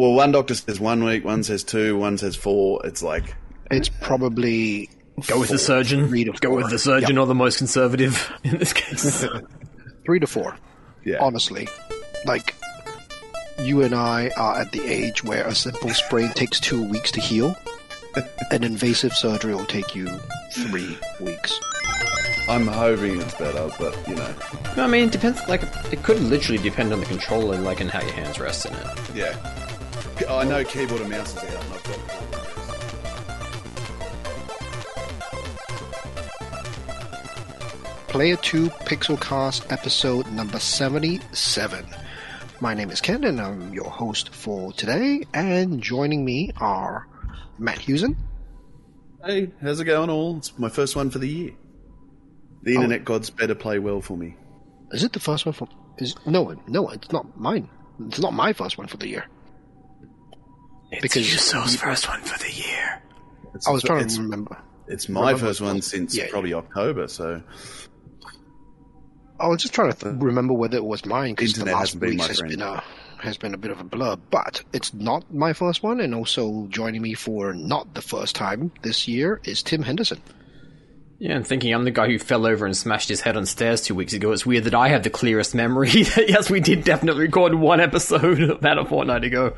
[0.00, 2.80] well, one doctor says one week, one says two, one says four.
[2.86, 3.34] It's like
[3.70, 4.88] It's probably
[5.26, 6.08] Go with the surgeon.
[6.08, 9.24] Three to Go with the surgeon or the most conservative in this case.
[10.06, 10.56] three to four.
[11.04, 11.18] yeah.
[11.20, 11.68] Honestly,
[12.24, 12.54] like
[13.58, 17.20] you and I are at the age where a simple sprain takes two weeks to
[17.20, 17.54] heal.
[18.50, 20.08] An invasive surgery will take you
[20.54, 21.60] three weeks.
[22.48, 24.34] I'm hoping it's better, but you know,
[24.76, 25.40] I mean, it depends.
[25.48, 25.62] Like,
[25.92, 28.98] it could literally depend on the controller, like, and how your hands rest in it.
[29.14, 29.76] yeah.
[30.28, 32.30] I know keyboard and mouse is out, and I've got.
[38.08, 41.86] Player 2 Pixelcast episode number 77.
[42.60, 47.06] My name is Ken and I'm your host for today, and joining me are
[47.58, 48.16] Matt Hewson.
[49.24, 50.38] Hey, how's it going, all?
[50.38, 51.52] It's my first one for the year.
[52.62, 52.82] The oh.
[52.82, 54.36] internet gods better play well for me.
[54.90, 55.68] Is it the first one for.
[55.98, 57.68] Is No, no, it's not mine.
[58.08, 59.24] It's not my first one for the year.
[60.92, 63.02] It's Because- Hewso's first one for the year.
[63.54, 64.56] It's, I was trying it's, to remember.
[64.88, 66.30] it's my remember- first one since Yeah, yeah.
[66.30, 67.42] probably October, so
[69.38, 72.10] I was just trying to th- remember whether it was mine because the last been
[72.10, 72.82] week has been a
[73.18, 74.16] has been a bit of a blur.
[74.30, 78.70] But it's not my first one, and also joining me for not the first time
[78.82, 80.20] this year is Tim Henderson.
[81.18, 83.82] Yeah, and thinking I'm the guy who fell over and smashed his head on stairs
[83.82, 84.32] two weeks ago.
[84.32, 85.90] It's weird that I have the clearest memory.
[85.92, 89.54] yes, we did definitely record one episode about a fortnight ago.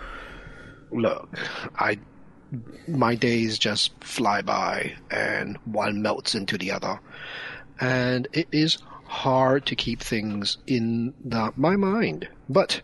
[0.93, 1.29] Look,
[1.79, 1.99] I
[2.87, 7.01] my days just fly by, and one melts into the other,
[7.81, 12.27] and it is hard to keep things in the, my mind.
[12.49, 12.81] But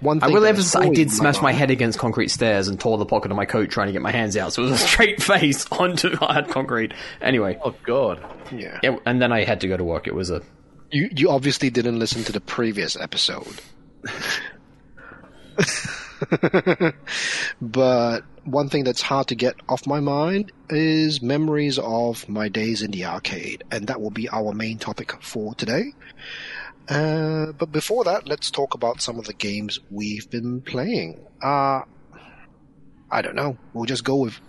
[0.00, 1.98] one thing I thing will that is emphasize I did smash my mind- head against
[1.98, 4.52] concrete stairs and tore the pocket of my coat trying to get my hands out,
[4.52, 6.92] so it was a straight face onto hard concrete.
[7.20, 8.22] Anyway, oh god,
[8.54, 8.78] Yeah.
[8.82, 10.06] yeah, and then I had to go to work.
[10.06, 10.40] It was a
[10.90, 13.60] You you obviously didn't listen to the previous episode.
[17.60, 22.82] but one thing that's hard to get off my mind is memories of my days
[22.82, 25.92] in the arcade, and that will be our main topic for today.
[26.88, 31.24] Uh, but before that, let's talk about some of the games we've been playing.
[31.42, 31.82] Uh,
[33.10, 33.56] I don't know.
[33.72, 34.40] We'll just go with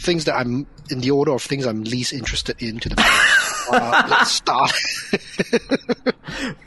[0.00, 3.68] things that I'm in the order of things I'm least interested in to the most.
[3.72, 4.72] uh, let's start.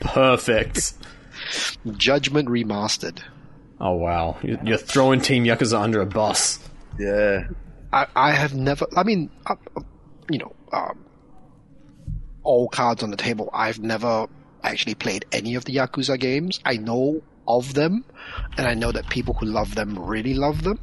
[0.00, 0.94] perfect.
[1.96, 3.22] Judgment Remastered.
[3.80, 6.58] Oh wow, You- you're throwing Team Yakuza under a bus.
[6.98, 7.48] yeah.
[7.92, 8.86] I, I have never.
[8.96, 9.80] I mean, uh, uh,
[10.30, 11.04] you know, um,
[12.42, 13.50] all cards on the table.
[13.52, 14.28] I've never
[14.62, 16.58] actually played any of the Yakuza games.
[16.64, 18.04] I know of them,
[18.56, 20.78] and I know that people who love them really love them.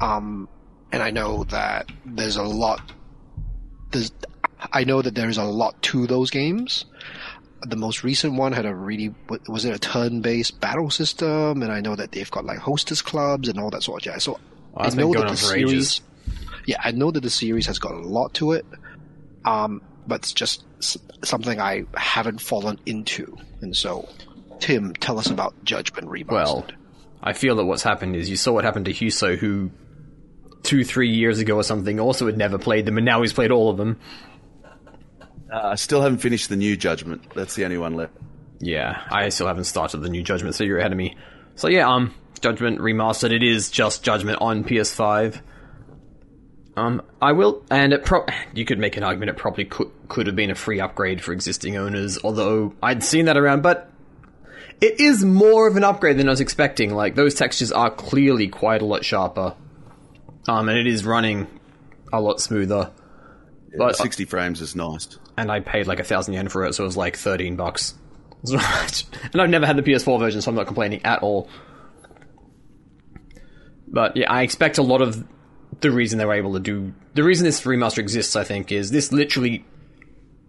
[0.00, 0.48] Um,
[0.90, 2.92] and I know that there's a lot.
[3.90, 4.10] There's,
[4.72, 6.86] I know that there's a lot to those games.
[7.66, 9.14] The most recent one had a really
[9.48, 13.48] was it a turn-based battle system, and I know that they've got like hostess clubs
[13.48, 14.24] and all that sort of jazz.
[14.24, 14.38] So
[14.74, 15.96] Oh, that's I know that the for ages.
[15.96, 16.00] series,
[16.66, 18.64] yeah, I know that the series has got a lot to it,
[19.44, 20.64] um, but it's just
[21.24, 23.36] something I haven't fallen into.
[23.60, 24.08] And so,
[24.60, 26.30] Tim, tell us about Judgment Remastered.
[26.30, 26.66] Well,
[27.22, 29.70] I feel that what's happened is you saw what happened to Hewso, who
[30.62, 33.50] two, three years ago or something also had never played them, and now he's played
[33.50, 34.00] all of them.
[35.52, 37.22] Uh, I still haven't finished the new Judgment.
[37.34, 38.14] That's the only one left.
[38.58, 41.16] Yeah, I still haven't started the new Judgment, so you're ahead of me.
[41.56, 43.32] So yeah, um, Judgment remastered.
[43.32, 45.42] It is just Judgment on PS5.
[46.74, 48.24] Um, I will, and it pro-
[48.54, 51.32] you could make an argument it probably could could have been a free upgrade for
[51.32, 53.90] existing owners, although I'd seen that around, but
[54.80, 56.94] it is more of an upgrade than I was expecting.
[56.94, 59.54] Like those textures are clearly quite a lot sharper,
[60.48, 61.46] um, and it is running
[62.10, 62.90] a lot smoother.
[63.76, 65.18] But 60 frames is nice.
[65.36, 67.94] And I paid like a thousand yen for it, so it was like thirteen bucks.
[68.42, 69.04] It's not much.
[69.32, 71.48] and I've never had the PS4 version, so I'm not complaining at all.
[73.86, 75.24] But yeah, I expect a lot of
[75.80, 78.90] the reason they were able to do the reason this remaster exists, I think, is
[78.90, 79.64] this literally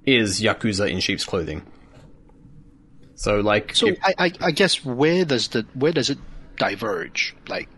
[0.05, 1.61] is Yakuza in sheep's clothing.
[3.15, 6.17] So like, so if- I, I, I guess where does the where does it
[6.57, 7.35] diverge?
[7.47, 7.69] Like,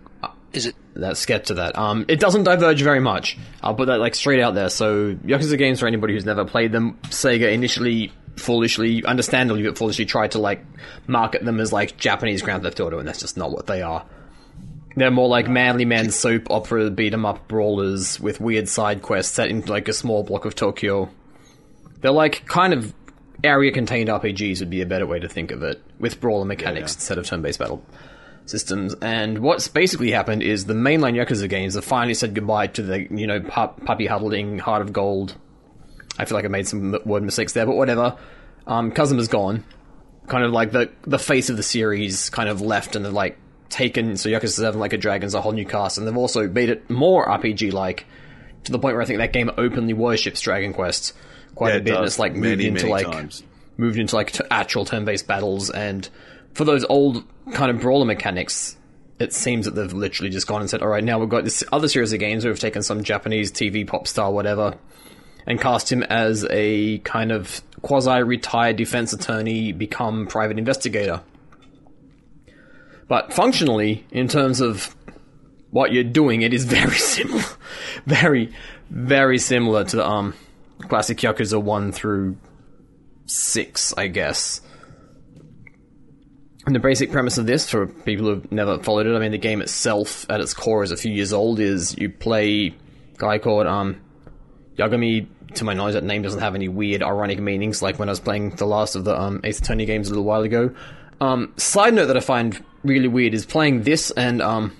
[0.55, 1.77] is it let's get to that.
[1.77, 3.37] Um, it doesn't diverge very much.
[3.61, 4.69] I'll put that like straight out there.
[4.69, 10.05] So Yakuza games for anybody who's never played them, Sega initially foolishly, understandably, but foolishly
[10.05, 10.63] tried to like
[11.07, 14.05] market them as like Japanese Grand Theft Auto, and that's just not what they are.
[14.97, 19.33] They're more like manly men soap opera beat 'em up brawlers with weird side quests
[19.33, 21.09] set in like a small block of Tokyo.
[22.01, 22.93] They're like kind of
[23.43, 26.93] area contained RPGs would be a better way to think of it, with brawler mechanics
[26.93, 26.97] Yeah.
[26.97, 27.83] instead of turn based battle
[28.45, 28.93] systems.
[29.01, 33.07] And what's basically happened is the mainline Yakuza games have finally said goodbye to the,
[33.13, 35.35] you know, pup, puppy huddling, heart of gold.
[36.17, 38.17] I feel like I made some word mistakes there, but whatever.
[38.67, 39.63] Um, Kazuma's gone.
[40.27, 43.37] Kind of like the the face of the series kind of left and like
[43.69, 46.69] taken so Yakuza Seven like a Dragon's a whole new cast, and they've also made
[46.69, 48.05] it more RPG like
[48.63, 51.13] to the point where I think that game openly worships Dragon Quest
[51.53, 53.43] quite Yeah, a it bit, and it's like moved Many, into many like times.
[53.77, 56.09] moved into like actual turn-based battles, and
[56.55, 58.77] for those old kind of brawler mechanics.
[59.19, 61.63] It seems that they've literally just gone and said, "All right, now we've got this
[61.71, 62.43] other series of games.
[62.43, 64.75] Where we've taken some Japanese TV pop star, whatever,
[65.45, 71.21] and cast him as a kind of quasi-retired defense attorney, become private investigator.
[73.07, 74.95] But functionally, in terms of
[75.71, 77.43] what you're doing, it is very similar,
[78.05, 78.53] very,
[78.89, 80.33] very similar to the um
[80.87, 82.37] classic Yakuza one through
[83.25, 84.61] six, I guess.
[86.67, 89.61] The basic premise of this, for people who've never followed it, I mean, the game
[89.61, 91.59] itself, at its core, is a few years old.
[91.59, 92.73] Is you play
[93.15, 94.01] a guy called um
[94.77, 95.27] Yagami.
[95.55, 97.81] To my knowledge, that name doesn't have any weird, ironic meanings.
[97.81, 100.25] Like when I was playing the last of the um, Ace Attorney games a little
[100.25, 100.75] while ago.
[101.21, 104.75] Um, side note that I find really weird is playing this and um,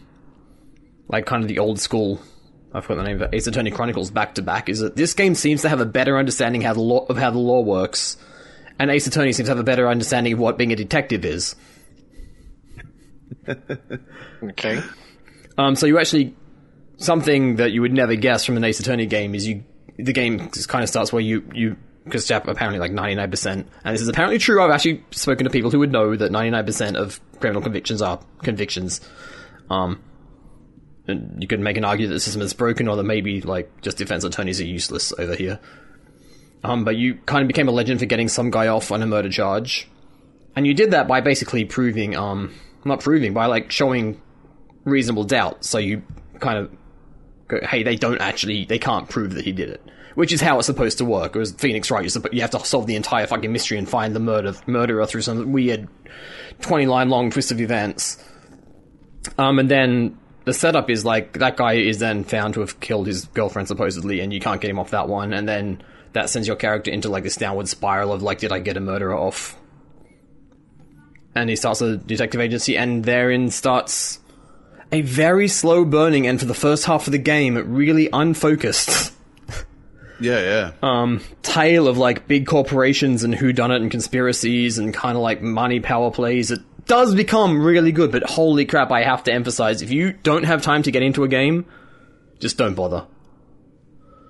[1.08, 2.20] like kind of the old school.
[2.74, 3.30] I forgot the name of it.
[3.34, 4.68] Ace Attorney Chronicles back to back.
[4.68, 7.32] Is that this game seems to have a better understanding how the law of how
[7.32, 8.18] the law works,
[8.78, 11.56] and Ace Attorney seems to have a better understanding of what being a detective is.
[14.44, 14.82] Okay.
[15.58, 16.36] Um, so you actually
[16.98, 19.64] something that you would never guess from an Ace Attorney game is you
[19.98, 23.68] the game just kind of starts where you you because apparently like ninety nine percent,
[23.84, 24.62] and this is apparently true.
[24.62, 28.02] I've actually spoken to people who would know that ninety nine percent of criminal convictions
[28.02, 29.02] are convictions.
[29.70, 30.04] Um,
[31.08, 33.82] and you could make an argument that the system is broken, or that maybe like
[33.82, 35.60] just defense attorneys are useless over here.
[36.64, 39.08] Um, but you kind of became a legend for getting some guy off on a
[39.08, 39.88] murder charge,
[40.56, 42.54] and you did that by basically proving um
[42.86, 44.22] not proving by like showing
[44.84, 45.66] reasonable doubt.
[45.66, 46.04] So you
[46.40, 46.72] kind of
[47.48, 49.82] go, hey, they don't actually, they can't prove that he did it.
[50.14, 51.36] Which is how it's supposed to work.
[51.36, 52.04] It was Phoenix Wright.
[52.04, 55.24] You're You have to solve the entire fucking mystery and find the murder murderer through
[55.24, 55.90] some weird
[56.62, 58.24] twenty line long twist of events.
[59.38, 63.08] Um, and then the setup is like that guy is then found to have killed
[63.08, 65.34] his girlfriend supposedly, and you can't get him off that one.
[65.34, 65.84] And then
[66.14, 68.80] that sends your character into like this downward spiral of like, did I get a
[68.80, 69.58] murderer off?
[71.36, 74.20] And he starts a detective agency, and therein starts
[74.92, 79.12] a very slow burning, and for the first half of the game, really unfocused
[80.22, 80.72] Yeah, yeah.
[80.82, 85.22] um, tale of like big corporations and who done it and conspiracies and kind of
[85.24, 86.52] like money power plays.
[86.52, 90.44] It does become really good, but holy crap, I have to emphasize if you don't
[90.44, 91.66] have time to get into a game,
[92.40, 93.08] just don't bother.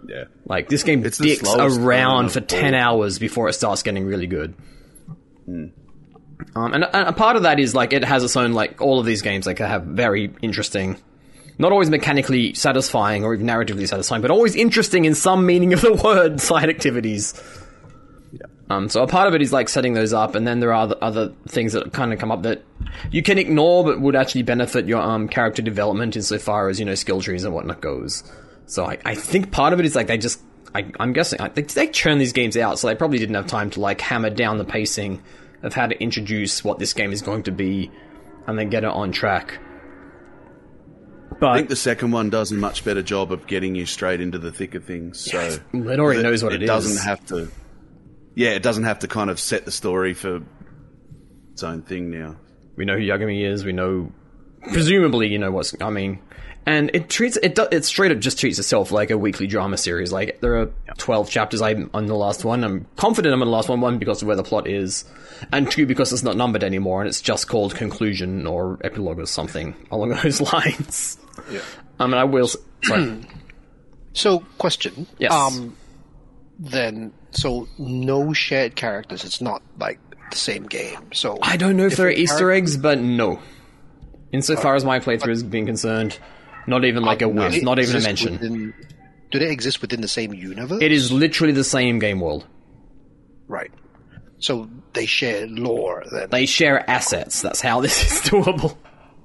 [0.07, 0.24] yeah.
[0.46, 4.56] Like this game It's dicks around for ten hours before it starts getting really good.
[6.56, 9.00] Um, and, and a part of that is like it has its own like all
[9.00, 10.98] of these games like have very interesting,
[11.58, 15.82] not always mechanically satisfying or even narratively satisfying, but always interesting in some meaning of
[15.82, 17.42] the word side activities.
[18.32, 18.42] Yeah.
[18.70, 20.84] Um, so a part of it is like setting those up, and then there are
[20.84, 22.64] other, other things that kind of come up that
[23.12, 26.96] you can ignore, but would actually benefit your um, character development insofar as you know
[26.96, 28.24] skill trees and whatnot goes.
[28.66, 30.42] So I, I think part of it is like they just,
[30.74, 33.48] I, I'm guessing I, they, they churn these games out, so they probably didn't have
[33.48, 35.22] time to like hammer down the pacing
[35.66, 37.92] of how to introduce what this game is going to be,
[38.48, 39.60] and then get it on track.
[41.40, 44.22] But I think the second one does a much better job of getting you straight
[44.22, 45.20] into the thick of things.
[45.30, 46.68] So Yes, it already knows what it is.
[46.68, 47.50] doesn't have to.
[48.36, 50.42] Yeah, it doesn't have to kind of set the story for
[51.52, 52.38] its own thing now.
[52.78, 53.66] We know who Yagami is.
[53.66, 54.12] We know,
[54.72, 55.76] presumably, you know what's.
[55.82, 56.22] I mean,
[56.66, 57.56] and it treats it.
[57.56, 60.12] do- It straight up just treats itself like a weekly drama series.
[60.12, 61.62] Like there are twelve chapters.
[61.62, 62.64] I'm on the last one.
[62.64, 63.81] I'm confident I'm on the last one.
[63.81, 65.06] One because of where the plot is,
[65.52, 69.26] and two because it's not numbered anymore and it's just called conclusion or epilogue or
[69.26, 71.18] something along those lines.
[71.52, 71.62] Yeah.
[72.00, 72.50] I mean, I will.
[74.14, 75.07] So, question.
[75.19, 75.34] Yes.
[75.34, 75.76] Um,
[76.57, 79.26] then, so no shared characters.
[79.26, 80.00] It's not like
[80.31, 81.12] the same game.
[81.14, 83.40] So I don't know if there are Easter eggs, but no.
[84.31, 86.18] Insofar as my playthrough is being concerned,
[86.68, 88.34] not even like a Do whiff, not even a mention.
[88.34, 88.74] within-
[89.31, 90.81] do they exist within the same universe?
[90.81, 92.45] It is literally the same game world.
[93.48, 93.72] right.
[94.38, 96.04] So they share lore.
[96.12, 97.42] Then They share assets.
[97.42, 98.78] That's how this is doable.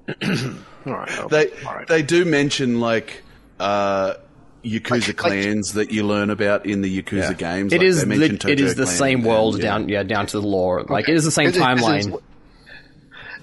[0.86, 1.18] all right.
[1.18, 1.86] okay, They all right.
[1.86, 3.22] they do mention like
[3.58, 4.14] uh,
[4.64, 7.72] Yakuza Like- like- clans that you learn about in the Yakuza games.
[7.72, 9.62] It Like, is they mention lit- it Toto is the same world yeah.
[9.62, 10.84] down yeah down to the lore.
[10.88, 12.20] Like it is the same Is it- is it- timeline.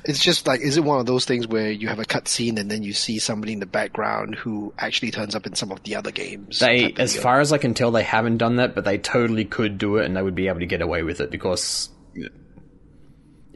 [0.08, 2.72] It's just like, is it one of those things where you have a cutscene and
[2.72, 5.96] then you see somebody in the background who actually turns up in some of the
[5.98, 6.60] other games?
[6.60, 7.22] They, as deal?
[7.22, 10.06] far as I can tell, they haven't done that, but they totally could do it,
[10.06, 11.90] and they would be able to get away with it because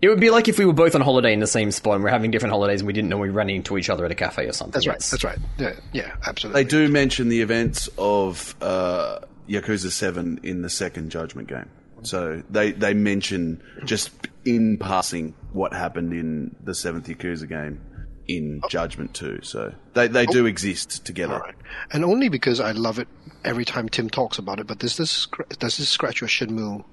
[0.01, 2.03] it would be like if we were both on holiday in the same spot and
[2.03, 4.11] we're having different holidays and we didn't know we were running into each other at
[4.11, 4.71] a cafe or something.
[4.73, 4.95] That's right.
[4.95, 5.37] It's- That's right.
[5.59, 6.63] Yeah, yeah, absolutely.
[6.63, 11.69] They do mention the events of uh, Yakuza Seven in the second Judgment game.
[12.03, 14.09] So they they mention just
[14.45, 17.81] in passing what happened in the seventh Yakuza game
[18.27, 19.39] in Judgment too.
[19.43, 21.35] So they they do exist together.
[21.35, 21.55] All right.
[21.91, 23.07] And only because I love it
[23.43, 25.27] every time Tim talks about it, but does this
[25.59, 26.83] does this scratch your Shenmue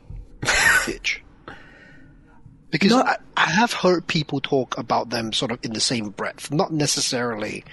[0.88, 1.23] itch?
[2.71, 6.52] Because I, I have heard people talk about them sort of in the same breath,
[6.52, 7.64] not necessarily.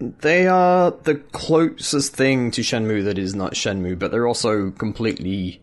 [0.00, 5.60] They are the closest thing to Shenmue that is not Shenmue, but they're also completely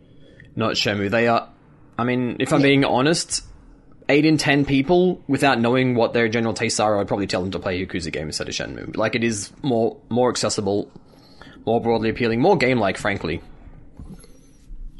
[0.55, 1.10] not Shenmue.
[1.10, 1.50] They are,
[1.98, 3.43] I mean, if I'm being honest,
[4.07, 7.51] 8 in 10 people, without knowing what their general tastes are, I'd probably tell them
[7.51, 8.95] to play a Yakuza game instead of Shenmue.
[8.95, 10.91] Like, it is more, more accessible,
[11.65, 13.41] more broadly appealing, more game-like, frankly.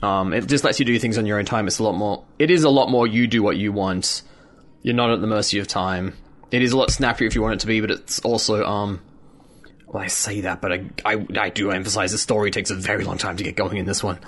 [0.02, 1.68] Um, it just lets you do things on your own time.
[1.68, 2.26] It's a lot more.
[2.40, 3.08] It is a lot more.
[3.08, 4.24] You do what you want.
[4.82, 6.14] You're not at the mercy of time.
[6.52, 9.02] It is a lot snappier if you want it to be, but it's also um.
[9.88, 13.04] Well, I say that, but I, I, I do emphasize the story takes a very
[13.04, 14.20] long time to get going in this one.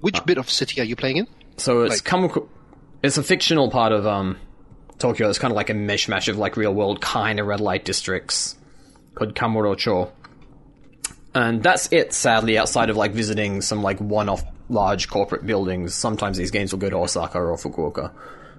[0.00, 1.26] Which bit of city are you playing in?
[1.56, 2.04] So it's Like-.
[3.02, 4.36] It's a fictional part of um
[4.98, 5.28] Tokyo.
[5.30, 8.56] It's kind of like a mishmash of like real world kind of red light districts
[9.14, 10.10] called Kamurocho.
[11.34, 15.94] And that's it, sadly, outside of like visiting some like one off large corporate buildings.
[15.94, 18.12] Sometimes these games will go to Osaka or Fukuoka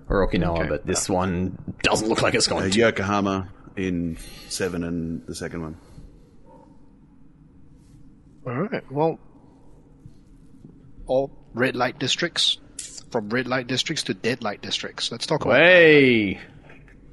[0.10, 0.70] or Okinawa, Okay.
[0.70, 2.80] but this one doesn't look like it's Uh, going to.
[2.80, 4.18] Yokohama in
[4.50, 5.78] seven and the second one.
[8.48, 8.84] All right.
[8.92, 9.20] Well,
[11.06, 12.58] all red light districts,
[13.12, 15.12] from red light districts to dead light districts.
[15.12, 15.58] Let's talk about.
[15.60, 16.40] Hey!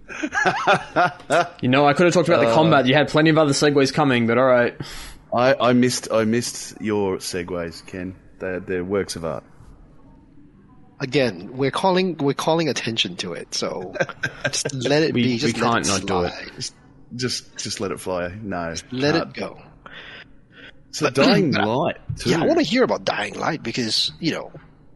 [1.60, 2.86] you know, I could have talked about the uh, combat.
[2.86, 4.76] You had plenty of other segues coming, but alright.
[5.34, 8.14] I, I missed I missed your segues, Ken.
[8.38, 9.44] They're, they're works of art.
[11.00, 13.94] Again, we're calling we're calling attention to it, so
[14.50, 15.28] just let it We- be.
[15.32, 16.32] we Just let can't it not do it.
[16.32, 16.74] slide.
[17.16, 18.28] Just just let it fly.
[18.42, 19.36] No, Let can't.
[19.36, 19.62] it uh, go.
[20.90, 21.96] So Dying Light.
[22.18, 22.30] Too.
[22.30, 24.52] Yeah, I want to hear about Dying Light because you know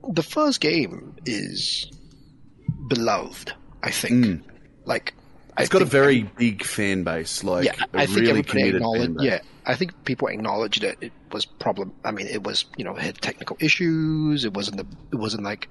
[0.09, 1.91] the first game is
[2.89, 3.53] beloved.
[3.83, 4.45] I think.
[4.85, 5.19] Like, Hmm.
[5.61, 7.45] It's got a very big fan base.
[7.45, 7.75] Like, yeah.
[7.93, 9.21] a I think really everybody acknowledged.
[9.21, 11.93] Yeah, I think people acknowledged that it was problem.
[12.05, 14.47] I mean, it was you know it had technical issues.
[14.47, 15.69] It wasn't the, it wasn't like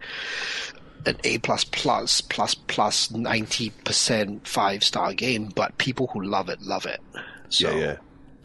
[1.07, 6.49] an A plus plus plus plus ninety percent five star game, but people who love
[6.49, 7.01] it love it.
[7.49, 7.95] So yeah, yeah.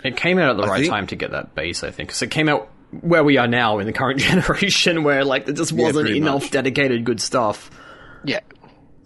[0.05, 2.09] It came out at the I right think- time to get that base, I think.
[2.09, 5.55] Because it came out where we are now in the current generation, where like there
[5.55, 6.51] just wasn't pretty enough much.
[6.51, 7.71] dedicated good stuff,
[8.25, 8.41] yeah,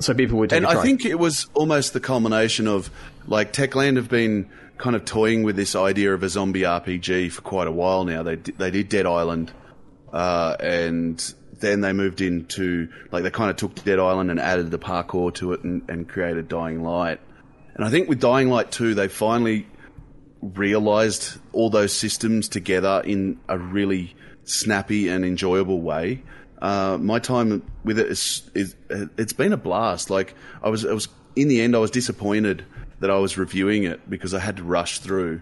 [0.01, 0.81] so people would And a try.
[0.81, 2.91] I think it was almost the culmination of
[3.27, 7.43] like Techland have been kind of toying with this idea of a zombie RPG for
[7.43, 8.23] quite a while now.
[8.23, 9.53] They they did Dead Island,
[10.13, 14.71] uh, and then they moved into like they kind of took Dead Island and added
[14.71, 17.21] the parkour to it and, and created Dying Light.
[17.75, 19.67] And I think with Dying Light 2, they finally
[20.43, 26.23] realized all those systems together in a really snappy and enjoyable way.
[26.61, 28.75] Uh, my time with it is, is
[29.17, 30.11] it's been a blast.
[30.11, 32.65] Like I was, I was in the end, I was disappointed
[33.01, 35.41] that I was reviewing it because I had to rush through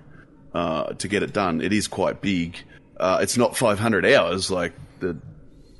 [0.54, 1.60] uh, to get it done.
[1.60, 2.56] It is quite big.
[2.98, 5.16] Uh, it's not 500 hours like the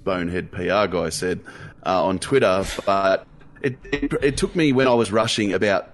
[0.04, 1.40] bonehead PR guy said
[1.84, 3.26] uh, on Twitter, but
[3.62, 5.90] it, it it took me when I was rushing about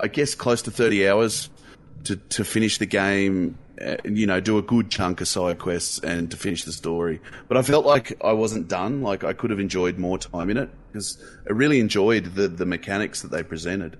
[0.00, 1.50] I guess close to 30 hours
[2.04, 3.58] to to finish the game.
[3.80, 7.18] Uh, you know, do a good chunk of side quests and to finish the story.
[7.48, 9.02] But I felt like I wasn't done.
[9.02, 12.66] Like I could have enjoyed more time in it because I really enjoyed the the
[12.66, 13.96] mechanics that they presented.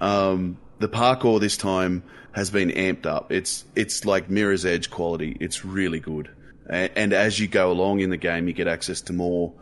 [0.00, 2.02] Um, the parkour this time
[2.32, 3.30] has been amped up.
[3.30, 5.36] It's it's like Mirror's Edge quality.
[5.38, 6.30] It's really good.
[6.68, 9.52] And, and as you go along in the game, you get access to more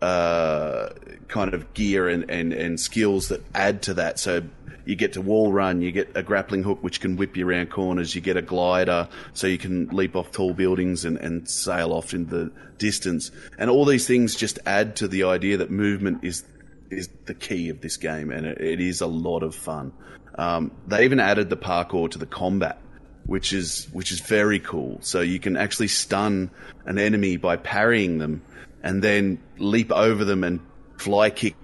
[0.00, 0.90] uh,
[1.28, 4.18] kind of gear and, and, and skills that add to that.
[4.18, 4.42] So
[4.84, 7.70] you get to wall run, you get a grappling hook which can whip you around
[7.70, 11.92] corners, you get a glider so you can leap off tall buildings and, and sail
[11.92, 13.30] off in the distance.
[13.58, 16.44] And all these things just add to the idea that movement is
[16.90, 19.92] is the key of this game, and it, it is a lot of fun.
[20.36, 22.78] Um, they even added the parkour to the combat,
[23.24, 24.98] which is which is very cool.
[25.00, 26.50] So you can actually stun
[26.84, 28.42] an enemy by parrying them,
[28.82, 30.60] and then leap over them and
[30.98, 31.56] fly kick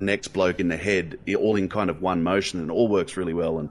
[0.00, 3.16] next bloke in the head, all in kind of one motion, and it all works
[3.16, 3.58] really well.
[3.58, 3.70] And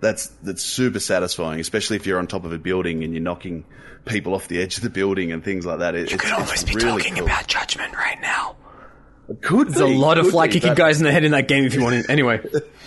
[0.00, 3.64] that's that's super satisfying, especially if you're on top of a building and you're knocking
[4.04, 5.94] people off the edge of the building and things like that.
[5.94, 7.24] It, you it's, could always be really talking cool.
[7.24, 8.56] about Judgment right now.
[9.40, 11.64] Could There's a lot of fly kicking but- guys in the head in that game
[11.64, 12.12] if you want to.
[12.12, 12.38] Anyway,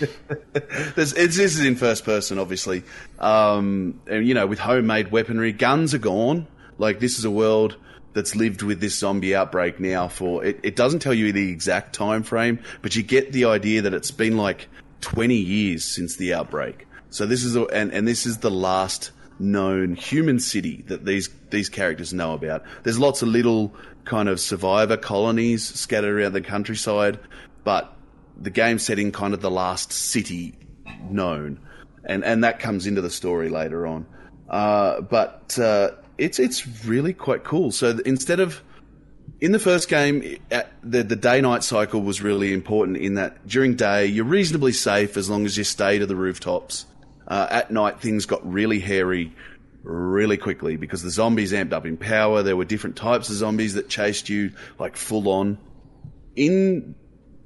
[0.94, 2.84] There's, it's, this is in first person, obviously.
[3.18, 6.46] Um, and, you know, with homemade weaponry, guns are gone.
[6.78, 7.76] Like, this is a world
[8.14, 10.44] that's lived with this zombie outbreak now for.
[10.44, 13.94] It, it doesn't tell you the exact time frame, but you get the idea that
[13.94, 14.68] it's been like
[15.00, 16.86] 20 years since the outbreak.
[17.10, 21.28] So this is, a, and, and this is the last known human city that these
[21.50, 22.64] these characters know about.
[22.82, 23.74] There's lots of little
[24.04, 27.18] kind of survivor colonies scattered around the countryside,
[27.64, 27.94] but
[28.36, 30.54] the game setting kind of the last city
[31.10, 31.60] known,
[32.04, 34.06] and and that comes into the story later on.
[34.48, 37.70] Uh, but uh, it's it's really quite cool.
[37.72, 38.62] So instead of
[39.40, 40.38] in the first game,
[40.82, 42.98] the the day night cycle was really important.
[42.98, 46.86] In that during day you're reasonably safe as long as you stay to the rooftops.
[47.26, 49.32] Uh, at night things got really hairy
[49.82, 52.42] really quickly because the zombies amped up in power.
[52.42, 55.58] There were different types of zombies that chased you like full on.
[56.36, 56.94] In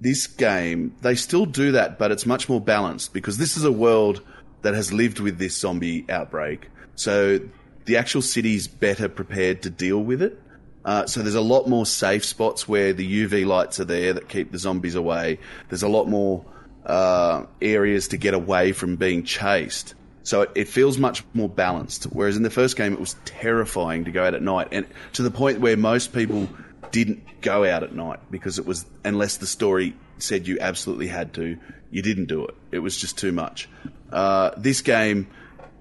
[0.00, 3.72] this game, they still do that, but it's much more balanced because this is a
[3.72, 4.22] world
[4.62, 6.68] that has lived with this zombie outbreak.
[6.94, 7.40] So
[7.84, 10.40] the actual city's better prepared to deal with it.
[10.84, 14.28] Uh, so there's a lot more safe spots where the UV lights are there that
[14.28, 15.38] keep the zombies away.
[15.68, 16.44] There's a lot more
[16.84, 19.94] uh, areas to get away from being chased.
[20.24, 22.04] So it, it, feels much more balanced.
[22.04, 25.22] Whereas in the first game, it was terrifying to go out at night, and to
[25.22, 26.48] the point where most people
[26.90, 31.32] didn't go out at night because it was unless the story said you absolutely had
[31.34, 31.58] to,
[31.90, 32.54] you didn't do it.
[32.70, 33.68] It was just too much.
[34.12, 35.26] Uh, this game,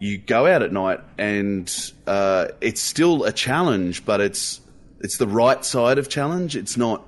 [0.02, 1.72] you go out at night, and
[2.08, 4.60] uh, it's still a challenge, but it's
[5.00, 6.56] it's the right side of challenge.
[6.56, 7.06] It's not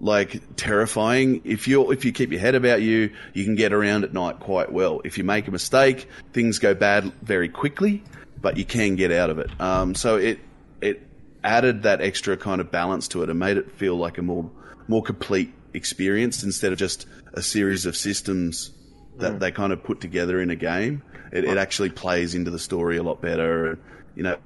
[0.00, 1.42] like terrifying.
[1.44, 4.40] If you if you keep your head about you, you can get around at night
[4.40, 5.02] quite well.
[5.04, 8.02] If you make a mistake, things go bad very quickly,
[8.40, 9.50] but you can get out of it.
[9.60, 10.40] Um, so it
[10.80, 11.06] it
[11.44, 14.50] added that extra kind of balance to it and made it feel like a more
[14.88, 18.70] more complete experience instead of just a series of systems
[19.18, 19.38] that mm.
[19.40, 21.02] they kind of put together in a game.
[21.32, 23.78] It, it actually plays into the story a lot better.
[24.14, 24.36] You know,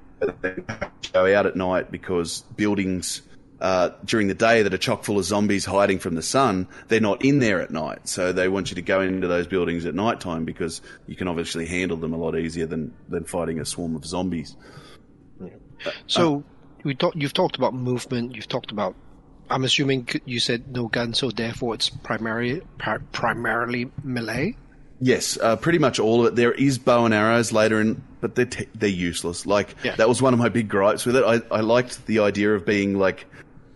[1.13, 3.21] go out at night because buildings
[3.61, 6.99] uh, during the day that are chock full of zombies hiding from the sun, they're
[6.99, 8.07] not in there at night.
[8.07, 11.27] So they want you to go into those buildings at night time because you can
[11.27, 14.55] obviously handle them a lot easier than, than fighting a swarm of zombies.
[16.07, 16.43] So
[16.85, 18.35] uh, talk, you've talked about movement.
[18.35, 18.95] You've talked about.
[19.49, 22.61] I'm assuming you said no gun, so therefore it's primarily
[23.11, 24.57] primarily melee.
[24.99, 26.35] Yes, uh, pretty much all of it.
[26.35, 29.45] There is bow and arrows later in, but they're te- they're useless.
[29.45, 29.95] Like yeah.
[29.95, 31.23] that was one of my big gripes with it.
[31.23, 33.25] I, I liked the idea of being like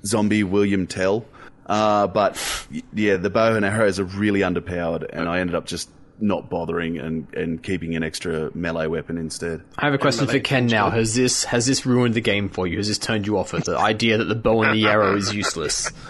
[0.05, 1.25] zombie William Tell,
[1.65, 5.89] uh, but yeah, the bow and arrows are really underpowered, and I ended up just
[6.21, 9.63] not bothering and, and keeping an extra melee weapon instead.
[9.77, 10.89] I have a question for Ken now.
[10.89, 12.77] Has this has this ruined the game for you?
[12.77, 15.33] Has this turned you off with the idea that the bow and the arrow is
[15.33, 15.91] useless?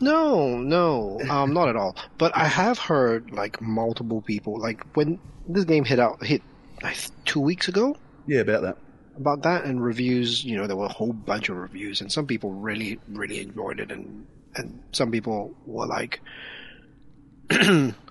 [0.00, 1.96] No, no, um, not at all.
[2.18, 6.42] But I have heard like multiple people like when this game hit out hit
[6.82, 7.96] like, two weeks ago.
[8.26, 8.78] Yeah, about that.
[9.16, 10.44] About that and reviews.
[10.44, 13.80] You know, there were a whole bunch of reviews, and some people really, really enjoyed
[13.80, 16.20] it, and and some people were like,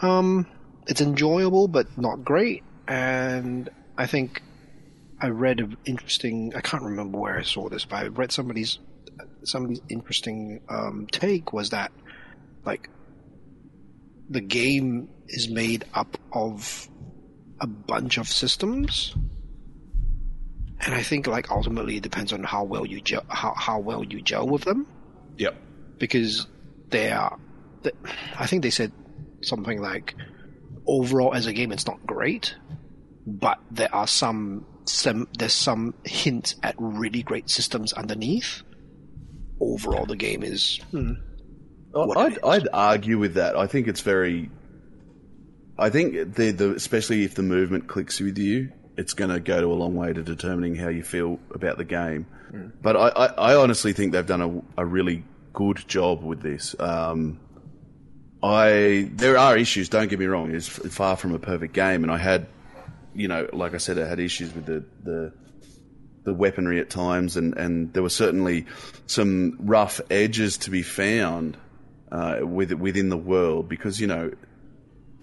[0.01, 0.45] um,
[0.87, 2.63] it's enjoyable but not great.
[2.87, 4.41] And I think
[5.19, 6.53] I read an interesting.
[6.55, 8.79] I can't remember where I saw this, but I read somebody's
[9.47, 11.91] somebody's interesting um, take was that
[12.65, 12.89] like
[14.29, 16.89] the game is made up of
[17.59, 19.15] a bunch of systems
[20.79, 24.03] and I think like ultimately it depends on how well you gel, how how well
[24.03, 24.87] you gel with them.
[25.37, 25.55] Yep.
[25.97, 26.47] Because
[26.89, 27.37] they are,
[28.37, 28.91] I think they said
[29.41, 30.15] something like
[30.85, 32.55] overall as a game it's not great,
[33.25, 38.61] but there are some some there's some hints at really great systems underneath
[39.59, 40.79] overall the game is.
[40.91, 41.13] Hmm,
[41.95, 43.55] I'd, I'd argue with that.
[43.55, 44.49] I think it's very.
[45.79, 49.61] I think the, the especially if the movement clicks with you, it's going to go
[49.61, 52.25] to a long way to determining how you feel about the game.
[52.51, 52.71] Mm.
[52.81, 54.41] But I, I, I, honestly think they've done
[54.77, 56.75] a, a really good job with this.
[56.79, 57.39] Um,
[58.41, 59.89] I there are issues.
[59.89, 62.47] Don't get me wrong; it's far from a perfect game, and I had,
[63.13, 65.33] you know, like I said, I had issues with the the
[66.27, 68.65] the weaponry at times, and, and there were certainly
[69.05, 71.55] some rough edges to be found
[72.11, 74.29] uh, with, within the world because you know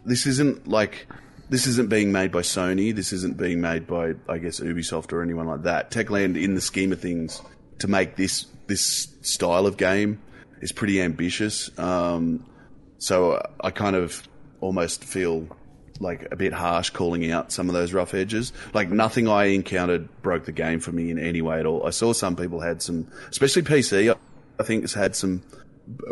[0.07, 1.07] this isn't like
[1.51, 2.95] this isn't being made by Sony.
[2.95, 5.91] This isn't being made by I guess Ubisoft or anyone like that.
[5.91, 7.43] Techland, in the scheme of things,
[7.81, 10.23] to make this this style of game
[10.63, 11.71] is pretty ambitious.
[11.79, 12.47] Um,
[12.97, 14.27] so I kind of
[14.63, 15.55] almost feel
[16.01, 18.53] like a bit harsh calling out some of those rough edges.
[18.73, 21.87] Like nothing I encountered broke the game for me in any way at all.
[21.87, 24.17] I saw some people had some, especially PC.
[24.59, 25.43] I think has had some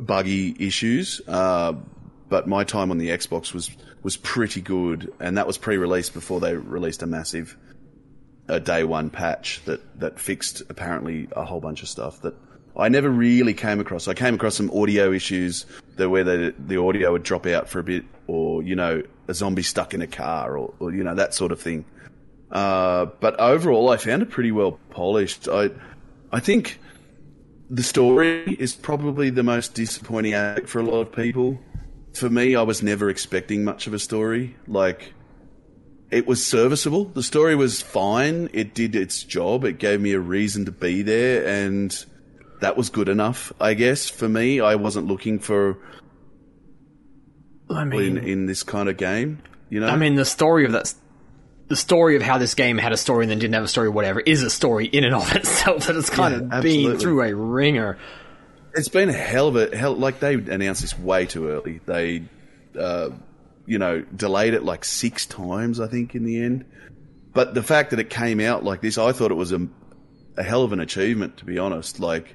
[0.01, 1.21] buggy issues.
[1.27, 1.75] Uh,
[2.29, 3.71] but my time on the Xbox was
[4.03, 7.57] was pretty good, and that was pre-release before they released a massive
[8.49, 12.35] a day one patch that that fixed apparently a whole bunch of stuff that
[12.77, 14.09] I never really came across.
[14.09, 17.79] I came across some audio issues that where the the audio would drop out for
[17.79, 21.15] a bit, or you know, a zombie stuck in a car, or, or you know
[21.15, 21.85] that sort of thing.
[22.51, 25.49] Uh, but overall, I found it pretty well polished.
[25.49, 25.71] I
[26.31, 26.79] I think
[27.69, 31.59] the story is probably the most disappointing aspect for a lot of people.
[32.15, 34.57] For me, I was never expecting much of a story.
[34.67, 35.13] Like
[36.11, 37.07] it was serviceable.
[37.07, 38.51] The story was fine.
[38.53, 39.65] It did its job.
[39.65, 42.05] It gave me a reason to be there, and
[42.63, 44.09] that was good enough, I guess.
[44.09, 45.79] For me, I wasn't looking for
[47.71, 49.43] I in, mean, in this kind of game.
[49.71, 50.93] You know, I mean, the story of that,
[51.69, 53.89] the story of how this game had a story and then didn't have a story,
[53.89, 55.87] whatever, is a story in and of itself.
[55.87, 56.91] That it's kind Yeah, of absolutely.
[56.91, 57.99] been through a ringer.
[58.75, 59.95] It's been a hell of a hell.
[59.95, 61.81] Like they announced this way too early.
[61.87, 62.25] They,
[62.79, 63.11] uh,
[63.67, 65.81] you know, delayed it like six times.
[65.81, 66.65] I think in the end.
[67.35, 69.67] But the fact that it came out like this, I thought it was a,
[70.37, 71.39] a hell of an achievement.
[71.39, 72.35] To be honest, like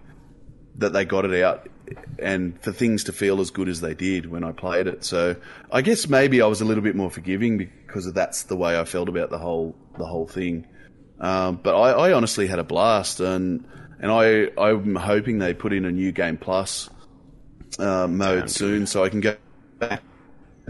[0.78, 1.70] that they got it out,
[2.20, 5.04] and for things to feel as good as they did when I played it.
[5.04, 5.36] So
[5.72, 8.84] I guess maybe I was a little bit more forgiving because that's the way I
[8.86, 10.68] felt about the whole the whole thing.
[11.20, 13.66] Um, but I, I honestly had a blast, and
[14.00, 16.90] and I I'm hoping they put in a new game plus
[17.80, 19.36] uh, mode soon, so I can go
[19.80, 20.04] back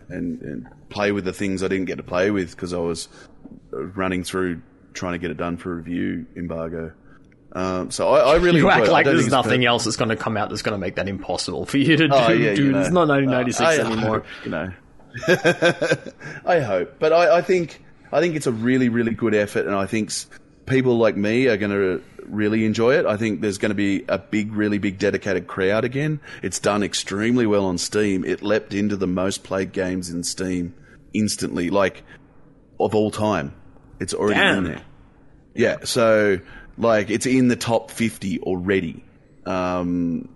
[0.09, 3.09] and, and play with the things I didn't get to play with because I was
[3.71, 4.61] running through
[4.93, 6.93] trying to get it done for review embargo.
[7.53, 8.87] Um, so I, I really You act.
[8.87, 11.07] Like there's nothing per- else that's going to come out that's going to make that
[11.07, 12.13] impossible for you to do.
[12.13, 12.57] Oh, yeah, dude.
[12.65, 12.79] you know.
[12.81, 14.15] It's not 1996 Uh, I anymore.
[14.19, 14.73] hope, you know.
[16.45, 17.81] I hope, but I, I think
[18.11, 20.11] I think it's a really really good effort, and I think
[20.65, 23.05] people like me are going to really enjoy it.
[23.05, 26.19] I think there's going to be a big, really big dedicated crowd again.
[26.43, 28.25] It's done extremely well on Steam.
[28.25, 30.75] It leapt into the most played games in Steam
[31.13, 32.03] instantly, like
[32.79, 33.55] of all time.
[33.99, 34.57] It's already Damn.
[34.59, 34.81] in there.
[35.55, 36.39] Yeah, so
[36.77, 39.03] like it's in the top 50 already.
[39.45, 40.29] Um,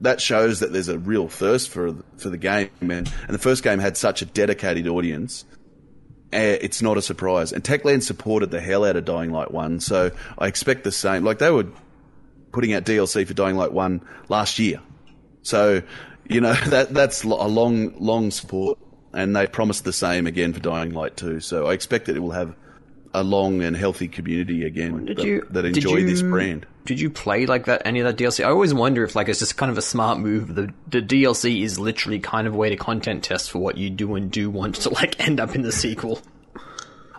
[0.00, 3.06] that shows that there's a real thirst for for the game, man.
[3.26, 5.44] And the first game had such a dedicated audience.
[6.32, 7.52] eh, It's not a surprise.
[7.52, 11.24] And Techland supported the hell out of Dying Light 1, so I expect the same.
[11.24, 11.66] Like, they were
[12.52, 14.80] putting out DLC for Dying Light 1 last year.
[15.42, 15.82] So,
[16.28, 18.78] you know, that that's a long, long support.
[19.12, 21.40] And they promised the same again for Dying Light 2.
[21.40, 22.54] So I expect that it will have
[23.16, 26.66] a long and healthy community again Did that, you that enjoy this brand.
[26.84, 28.44] Did you play like that any of that DLC?
[28.44, 30.54] I always wonder if like it's just kind of a smart move.
[30.54, 33.88] The the DLC is literally kind of a way to content test for what you
[33.88, 36.20] do and do want to like end up in the sequel.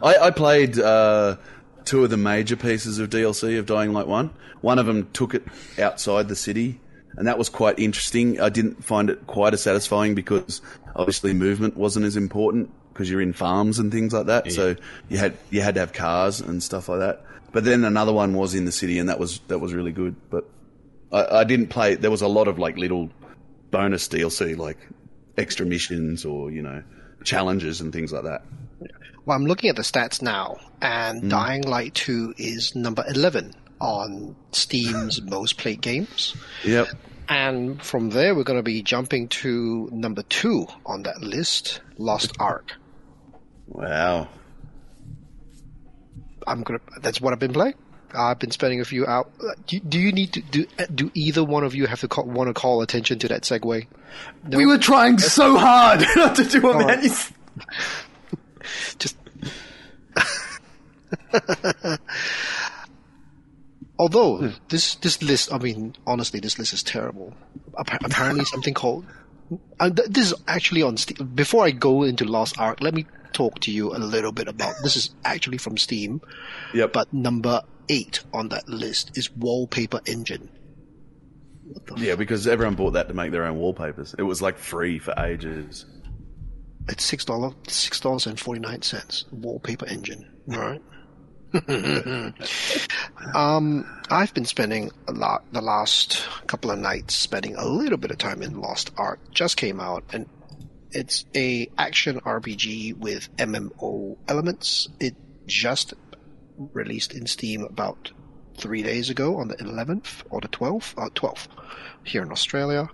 [0.02, 1.38] I, I played uh,
[1.84, 4.30] two of the major pieces of DLC of Dying Light 1.
[4.62, 5.44] One of them took it
[5.80, 6.80] outside the city,
[7.16, 8.40] and that was quite interesting.
[8.40, 10.62] I didn't find it quite as satisfying because
[10.96, 14.52] obviously movement wasn't as important because you're in farms and things like that.
[14.52, 14.76] So
[15.08, 17.24] you had you had to have cars and stuff like that.
[17.52, 20.16] But then another one was in the city, and that was that was really good.
[20.32, 20.50] But
[21.12, 21.94] I, I didn't play.
[21.94, 23.12] There was a lot of like little
[23.70, 24.80] bonus DLC, like
[25.38, 26.82] extra missions or you know
[27.24, 28.42] challenges and things like that.
[29.26, 31.30] Well, I'm looking at the stats now, and Hmm.
[31.30, 36.36] Dying Light 2 is number 11 on Steam's most played games.
[36.64, 36.88] Yep.
[37.30, 42.32] And from there, we're going to be jumping to number 2 on that list, Lost
[42.40, 42.72] Ark.
[43.68, 44.28] Wow.
[46.46, 46.80] I'm gonna.
[47.02, 47.76] That's what I've been playing.
[48.16, 49.30] I've been spending a few out.
[49.42, 50.66] uh, Do, do you need to do?
[50.96, 53.86] Do either one of you have to call, want to call attention to that segue?
[54.48, 54.58] No?
[54.58, 56.86] We were trying so hard not to do a on.
[56.88, 57.02] man.
[59.00, 59.18] just.
[64.00, 67.34] Although this this list, I mean, honestly, this list is terrible.
[67.78, 69.06] Apparently, something called.
[69.80, 71.28] Uh, th- this is actually on Steam.
[71.34, 74.76] Before I go into Lost Ark, let me talk to you a little bit about.
[74.84, 76.22] This is actually from Steam,
[76.74, 76.94] Yep.
[76.94, 80.50] but number eight on that list is Wallpaper Engine.
[81.98, 84.16] Yeah, because everyone bought that to make their own wallpapers.
[84.18, 85.86] It was like free for ages.
[86.88, 89.26] It's six dollar six dollars and forty nine cents.
[89.32, 90.26] Wallpaper engine.
[90.48, 90.82] Right.
[93.36, 98.12] um, I've been spending a lot the last couple of nights spending a little bit
[98.12, 99.20] of time in Lost Ark.
[99.32, 100.28] Just came out and
[100.98, 104.90] it's a action RPG with MMO elements.
[105.00, 105.94] It just
[106.58, 108.12] released in Steam about
[108.58, 111.48] three days ago on the 11th or the 12th, uh, 12th
[112.04, 112.90] here in Australia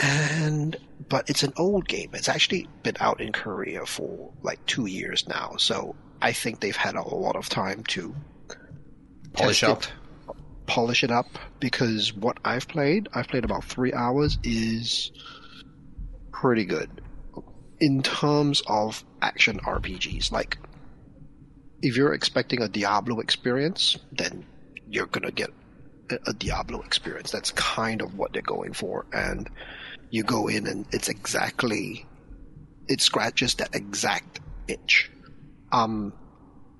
[0.00, 0.76] and
[1.08, 2.10] but it's an old game.
[2.12, 6.76] It's actually been out in Korea for like two years now, so I think they've
[6.76, 8.14] had a lot of time to
[9.32, 9.82] Polish up.
[9.82, 9.92] it,
[10.66, 11.26] polish it up.
[11.58, 15.10] Because what I've played, I've played about three hours, is
[16.32, 17.02] pretty good
[17.78, 20.30] in terms of action RPGs.
[20.30, 20.58] Like,
[21.82, 24.44] if you're expecting a Diablo experience, then
[24.88, 25.50] you're gonna get
[26.26, 27.30] a, Diablo experience.
[27.30, 29.48] That's kind of what they're going for, and
[30.10, 32.06] you go in and it's exactly
[32.88, 35.10] it scratches that exact itch.
[35.70, 36.12] Um,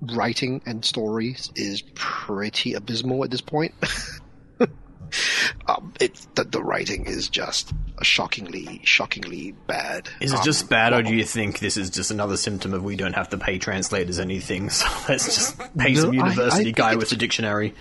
[0.00, 3.74] writing and stories is pretty abysmal at this point.
[5.66, 10.08] um, it the, the writing is just shockingly, shockingly bad.
[10.20, 12.82] Is it Um, just bad, or do you think this is just another symptom of
[12.82, 16.72] we don't have to pay translators anything, so let's just pay No, some university I
[16.72, 17.74] guy with a dictionary?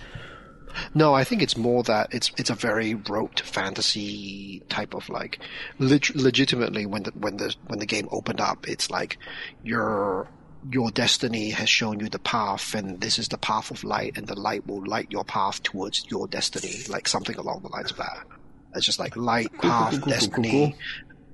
[0.94, 5.40] No, I think it's more that it's it's a very rote fantasy type of like,
[5.80, 9.18] leg- legitimately when the when the when the game opened up, it's like
[9.64, 10.28] your
[10.70, 14.26] your destiny has shown you the path, and this is the path of light, and
[14.26, 17.96] the light will light your path towards your destiny, like something along the lines of
[17.98, 18.26] that.
[18.74, 20.72] It's just like light path, cool, cool, cool, destiny, cool.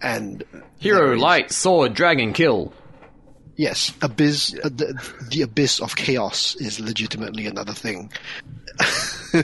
[0.01, 0.45] and
[0.79, 2.73] Hero, there is- light, sword, dragon, kill.
[3.57, 4.55] Yes, abyss.
[4.63, 8.13] Uh, the, the abyss of chaos is legitimately another thing,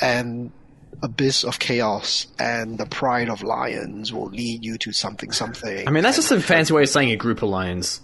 [0.00, 0.50] and
[1.02, 5.86] abyss of chaos and the pride of lions will lead you to something something.
[5.86, 8.00] I mean, that's just a fancy way of saying a group alliance.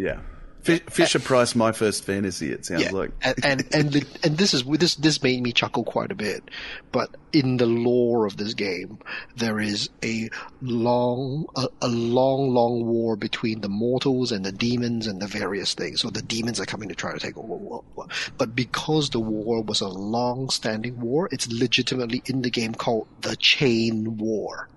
[0.00, 0.20] Yeah.
[0.62, 2.52] Fi- uh, Fisher uh, Price, my first fantasy.
[2.52, 3.10] It sounds yeah, like.
[3.22, 6.42] and and and, the, and this is this this made me chuckle quite a bit.
[6.90, 8.98] But in the lore of this game,
[9.36, 10.30] there is a
[10.62, 15.74] long a, a long long war between the mortals and the demons and the various
[15.74, 16.00] things.
[16.00, 17.46] So the demons are coming to try to take over.
[17.46, 18.06] War, war.
[18.38, 23.06] But because the war was a long standing war, it's legitimately in the game called
[23.20, 24.68] the Chain War.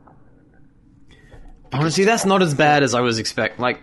[1.73, 3.61] Honestly, that's not as bad as I was expecting.
[3.61, 3.79] Like,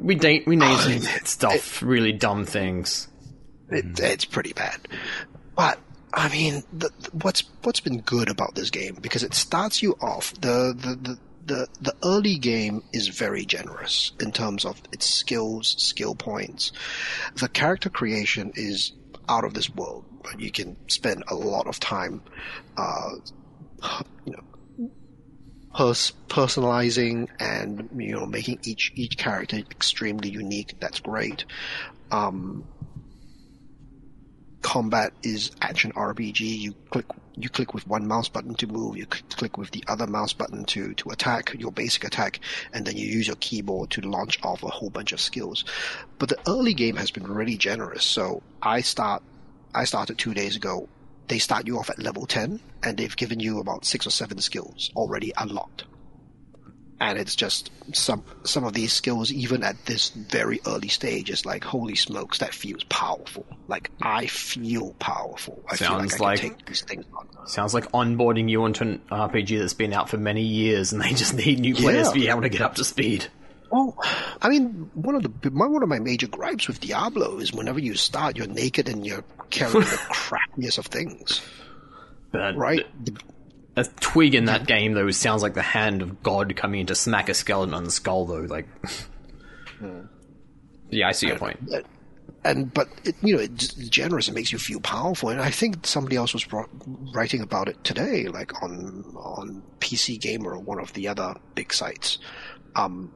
[0.00, 3.08] we date we named some it- stuff, really dumb things.
[3.70, 4.78] It, it's pretty bad.
[5.56, 5.78] But
[6.12, 9.92] I mean, the, the- what's what's been good about this game because it starts you
[10.00, 10.96] off the the.
[11.00, 16.72] the the, the early game is very generous in terms of its skills, skill points.
[17.36, 18.92] The character creation is
[19.30, 20.04] out of this world.
[20.22, 22.20] But you can spend a lot of time,
[22.76, 23.12] uh,
[24.26, 24.42] you know,
[25.78, 30.74] pers- personalizing and you know making each each character extremely unique.
[30.80, 31.44] That's great.
[32.10, 32.64] Um,
[34.60, 36.40] combat is action RPG.
[36.40, 38.96] You click you click with one mouse button to move.
[38.96, 42.40] You click with the other mouse button to to attack your basic attack,
[42.72, 45.64] and then you use your keyboard to launch off a whole bunch of skills.
[46.18, 48.04] But the early game has been really generous.
[48.04, 49.22] So I start
[49.72, 50.88] I started two days ago.
[51.28, 54.38] They start you off at level ten, and they've given you about six or seven
[54.40, 55.84] skills already unlocked
[57.00, 61.46] and it's just some some of these skills even at this very early stage is
[61.46, 66.38] like holy smokes that feels powerful like i feel powerful i Sounds feel like like-
[66.40, 69.92] i can take these things on Sounds like onboarding you onto an RPG that's been
[69.94, 72.12] out for many years, and they just need new players Yeah.
[72.12, 73.26] to be able to get up to speed.
[73.70, 73.96] well
[74.42, 77.78] i mean one of the my, one of my major gripes with diablo is whenever
[77.78, 81.40] you start you're naked and you're carrying the crappiest of things.
[82.30, 82.86] But right?
[83.76, 86.94] a twig in that game though sounds like the hand of God coming in to
[86.94, 88.40] smack a skeleton on the skull though.
[88.40, 88.66] Like,
[90.90, 91.58] yeah, I see your point.
[92.44, 94.28] and but it, you know it's generous.
[94.28, 95.28] It makes you feel powerful.
[95.28, 96.68] And i think somebody else was brought,
[97.14, 101.72] writing about it today like on on pc gamer or one of the other big
[101.72, 102.18] sites.
[102.74, 103.12] Um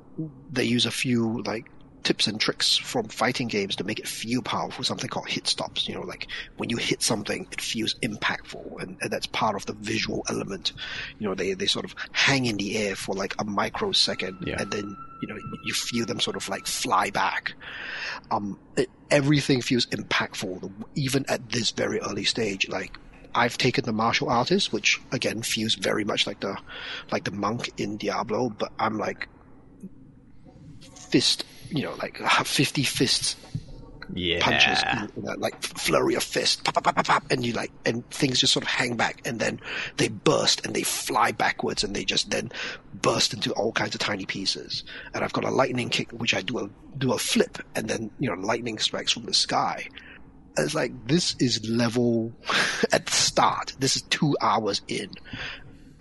[0.51, 1.66] they use a few like
[2.03, 5.88] tips and tricks from fighting games to make it feel powerful something called hit stops
[5.88, 9.67] you know like when you hit something it feels impactful and, and that's part of
[9.67, 10.73] the visual element
[11.19, 14.61] you know they they sort of hang in the air for like a microsecond Yeah.
[14.61, 17.55] and then you know you feel them sort of like fly back
[18.31, 22.69] um, it, everything feels impactful, even at this very early stage.
[22.69, 22.97] Like
[23.35, 26.57] I've taken the martial artist, which again feels very much like the
[27.11, 29.29] like the monk in Diablo, but I'm like
[31.12, 33.37] fist, you know, like fifty fists
[34.14, 34.83] Yeah, punches,
[35.16, 38.09] in that like flurry of fists, pop, pop, pop, pop, pop, and you like, and
[38.11, 39.61] things just sort of hang back, and then
[39.96, 42.51] they burst and they fly backwards, and they just then
[42.94, 44.85] burst into all kinds of tiny pieces.
[45.14, 48.11] And I've got a lightning kick, which I do a do a flip, and then
[48.18, 49.88] you know lightning strikes from the sky.
[50.57, 52.33] And It's like this is level
[52.92, 53.75] at the start.
[53.79, 55.11] This is two hours in,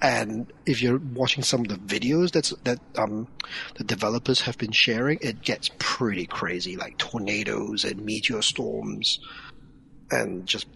[0.01, 3.27] and if you're watching some of the videos that's that um
[3.75, 9.19] the developers have been sharing, it gets pretty crazy, like tornadoes and meteor storms,
[10.09, 10.67] and just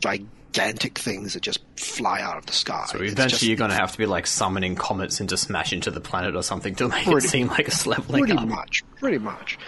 [0.00, 2.84] gigantic things that just fly out of the sky.
[2.88, 5.90] So eventually just you're going to have to be like summoning comets into smash into
[5.90, 8.48] the planet or something to make it Pretty- seem like it's leveling pretty up.
[8.48, 9.58] much, pretty much,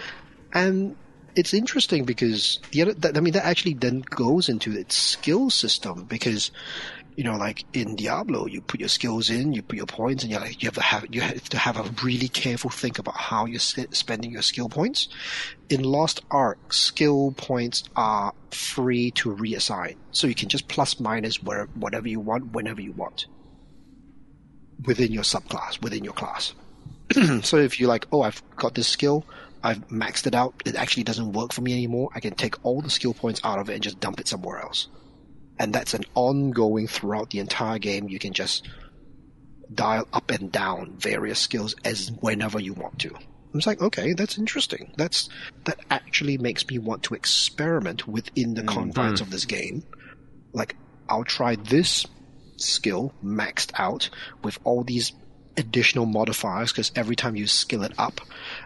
[0.53, 0.95] and
[1.35, 5.49] it's interesting because the other, that, I mean, that actually then goes into its skill
[5.49, 6.51] system because,
[7.15, 10.31] you know, like in Diablo, you put your skills in, you put your points, and
[10.31, 13.15] you're like, you have to have you have to have a really careful think about
[13.15, 15.09] how you're spending your skill points.
[15.69, 21.43] In Lost Ark, skill points are free to reassign, so you can just plus minus
[21.43, 23.25] where whatever you want, whenever you want,
[24.85, 26.53] within your subclass, within your class.
[27.43, 29.25] so if you're like, oh, I've got this skill,
[29.63, 32.81] I've maxed it out, it actually doesn't work for me anymore, I can take all
[32.81, 34.87] the skill points out of it and just dump it somewhere else.
[35.61, 38.09] And that's an ongoing throughout the entire game.
[38.09, 38.67] You can just
[39.71, 43.13] dial up and down various skills as whenever you want to.
[43.13, 44.91] I was like, okay, that's interesting.
[44.97, 45.29] That's
[45.65, 48.75] that actually makes me want to experiment within the mm-hmm.
[48.75, 49.83] confines of this game.
[50.51, 50.75] Like,
[51.07, 52.07] I'll try this
[52.57, 54.09] skill maxed out
[54.43, 55.13] with all these
[55.57, 58.21] additional modifiers because every time you skill it up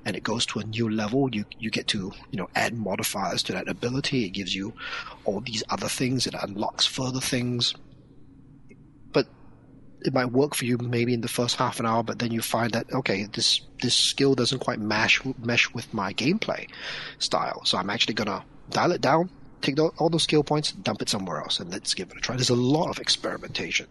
[0.06, 3.44] and it goes to a new level you you get to you know add modifiers
[3.44, 4.26] to that ability.
[4.26, 4.74] It gives you
[5.24, 6.28] all these other things.
[6.28, 7.74] It unlocks further things.
[9.12, 9.28] But
[10.02, 12.42] it might work for you maybe in the first half an hour but then you
[12.42, 16.70] find that okay this this skill doesn't quite mesh mesh with my gameplay
[17.18, 17.64] style.
[17.66, 19.30] So i'm actually gonna dial it down
[19.62, 22.36] take all those skill points dump it somewhere else and let's give it a try.
[22.36, 23.88] There's a lot of experimentation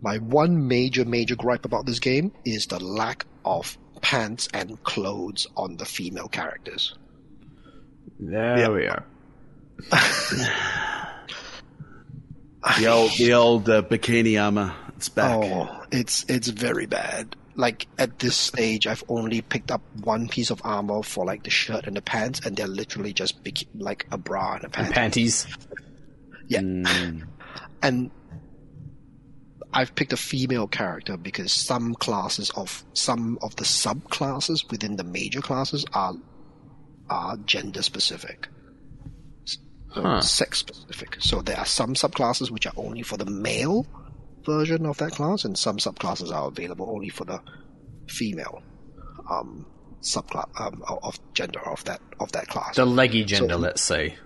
[0.00, 5.46] my one major, major gripe about this game is the lack of pants and clothes
[5.56, 6.94] on the female characters.
[8.20, 9.04] There we are.
[12.78, 14.74] The old, the old uh, bikini armor.
[14.96, 15.32] It's back.
[15.42, 17.36] Oh, it's it's very bad.
[17.54, 21.50] Like at this stage, I've only picked up one piece of armor for like the
[21.50, 24.92] shirt and the pants, and they're literally just biki- like a bra and a pant.
[24.92, 25.46] Panties.
[26.48, 27.26] Yeah, Mm.
[27.82, 28.10] and
[29.78, 35.04] I've picked a female character because some classes of some of the subclasses within the
[35.04, 36.14] major classes are
[37.08, 38.48] are gender specific,
[39.90, 40.20] Huh.
[40.20, 41.16] sex specific.
[41.20, 43.86] So there are some subclasses which are only for the male
[44.44, 47.40] version of that class, and some subclasses are available only for the
[48.08, 48.62] female
[49.30, 49.64] um,
[50.02, 52.74] subclass um, of- of gender of that of that class.
[52.76, 54.16] The leggy gender, So- let's say.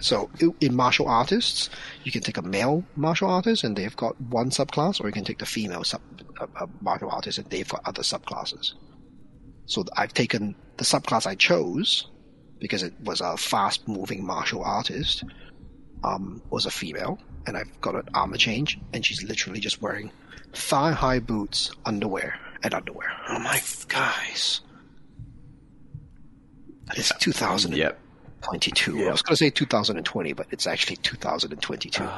[0.00, 0.30] So
[0.60, 1.70] in martial artists,
[2.04, 5.24] you can take a male martial artist and they've got one subclass, or you can
[5.24, 6.00] take the female sub
[6.40, 8.74] uh, uh, martial artist and they've got other subclasses.
[9.66, 12.06] So I've taken the subclass I chose
[12.58, 15.24] because it was a fast-moving martial artist.
[16.02, 20.10] Um, was a female, and I've got an armor change, and she's literally just wearing
[20.54, 23.12] thigh-high boots, underwear, and underwear.
[23.28, 24.62] Oh my guys,
[26.96, 27.76] it's 2000.
[27.76, 27.98] Yep.
[28.42, 29.06] 22.
[29.06, 32.08] I was going to say 2020, but it's actually 2022.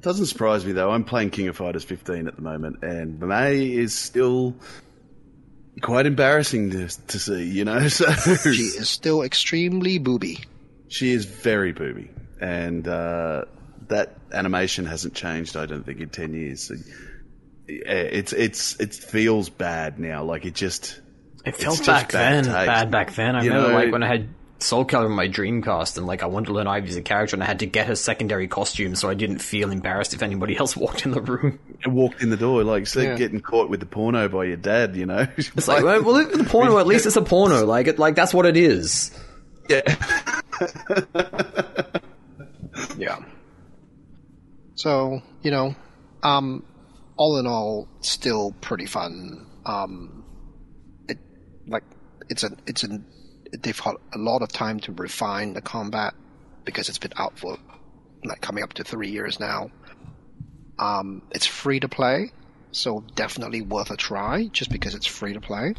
[0.00, 0.90] Doesn't surprise me though.
[0.90, 4.54] I'm playing King of Fighters 15 at the moment, and Mai is still
[5.82, 7.44] quite embarrassing to to see.
[7.44, 10.38] You know, so she is still extremely booby.
[10.88, 13.44] she is very booby, and uh,
[13.88, 15.54] that animation hasn't changed.
[15.56, 16.62] I don't think in 10 years.
[16.68, 16.74] So,
[17.68, 20.24] yeah, it's it's it feels bad now.
[20.24, 20.98] Like it just
[21.44, 22.66] It felt back bad then, taste.
[22.66, 23.36] bad back then.
[23.36, 24.28] I You remember know- like when I had
[24.62, 27.36] Soul Calibur in my Dreamcast, and like I wanted to learn Ivy as a character,
[27.36, 30.56] and I had to get her secondary costume, so I didn't feel embarrassed if anybody
[30.58, 31.58] else walked in the room.
[31.86, 33.16] walked in the door like so Yeah.
[33.16, 34.96] getting caught with the porno by your dad.
[34.96, 37.64] You know, It's like, well, well, the porno, at least it's a porno.
[37.64, 39.10] Like, it, like that's what it is.
[39.68, 39.80] yeah.
[42.96, 43.18] Yeah.
[44.74, 45.74] So, you know,
[46.22, 46.64] um,
[47.16, 49.46] all in all, still pretty fun.
[49.66, 50.24] Um,
[51.08, 51.18] it,
[51.66, 51.84] like,
[52.28, 53.04] it's a, it's an,
[53.52, 56.14] they've had a lot of time to refine the combat
[56.64, 57.58] because it's been out for,
[58.24, 59.70] like, coming up to three years now.
[60.78, 62.32] Um, it's free to play,
[62.72, 65.74] so definitely worth a try just because it's free to play.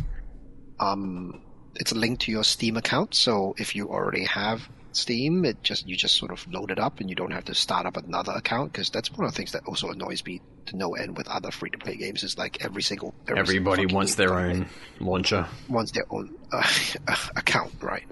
[0.79, 1.41] Um,
[1.75, 5.95] it's linked to your Steam account, so if you already have Steam, it just you
[5.95, 8.73] just sort of load it up and you don't have to start up another account
[8.73, 11.51] because that's one of the things that also annoys me to no end with other
[11.51, 14.67] free to play games is like every single every Everybody fucking wants their own
[14.99, 15.47] launcher.
[15.69, 16.67] wants their own uh,
[17.35, 18.07] account, right?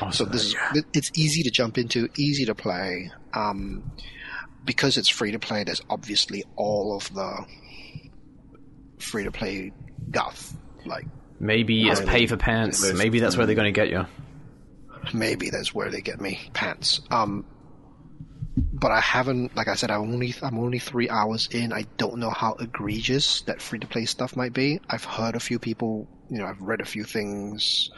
[0.00, 0.56] Oh, So this is
[0.94, 3.10] it's easy to jump into, easy to play.
[3.34, 3.90] Um,
[4.64, 7.44] because it's free to play, there's obviously all of the
[8.98, 9.72] free to play
[10.10, 10.52] guff.
[10.86, 11.06] Like
[11.40, 12.92] maybe it's pay for pants.
[12.92, 14.06] Maybe that's where they're going to get you.
[15.12, 17.00] maybe that's where they get me pants.
[17.10, 17.44] Um,
[18.56, 21.72] but I haven't, like I said, I only I'm only three hours in.
[21.72, 24.80] I don't know how egregious that free to play stuff might be.
[24.88, 27.90] I've heard a few people, you know, I've read a few things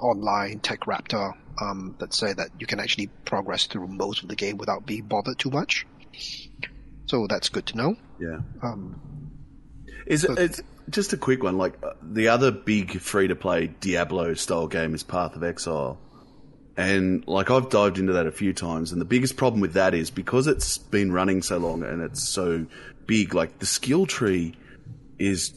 [0.00, 4.58] online, TechRaptor, um, that say that you can actually progress through most of the game
[4.58, 5.86] without being bothered too much.
[7.06, 7.96] So that's good to know.
[8.18, 8.38] yeah.
[8.62, 9.00] Um,
[10.06, 11.56] Is it it's just a quick one?
[11.56, 15.98] Like uh, the other big free to play Diablo style game is Path of Exile,
[16.76, 19.94] and like I've dived into that a few times, and the biggest problem with that
[19.94, 22.66] is because it's been running so long and it's so
[23.06, 23.34] big.
[23.34, 24.54] Like the skill tree
[25.18, 25.52] is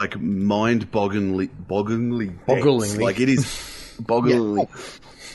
[0.00, 2.36] like mind bogglingly, bogglingly.
[2.46, 3.00] Bogglingly.
[3.00, 3.44] Like it is
[4.02, 4.68] bogglingly.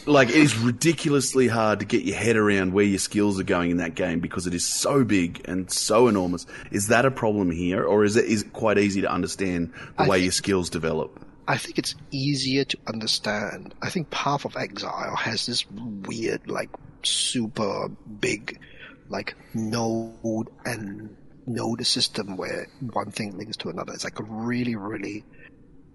[0.06, 3.72] Like it is ridiculously hard to get your head around where your skills are going
[3.72, 6.46] in that game because it is so big and so enormous.
[6.72, 10.04] Is that a problem here, or is it is it quite easy to understand the
[10.04, 11.24] I way think- your skills develop?
[11.48, 13.74] I think it's easier to understand.
[13.82, 16.70] I think Path of Exile has this weird, like,
[17.04, 17.88] super
[18.20, 18.60] big,
[19.08, 23.94] like node and node system where one thing links to another.
[23.94, 25.24] It's like a really, really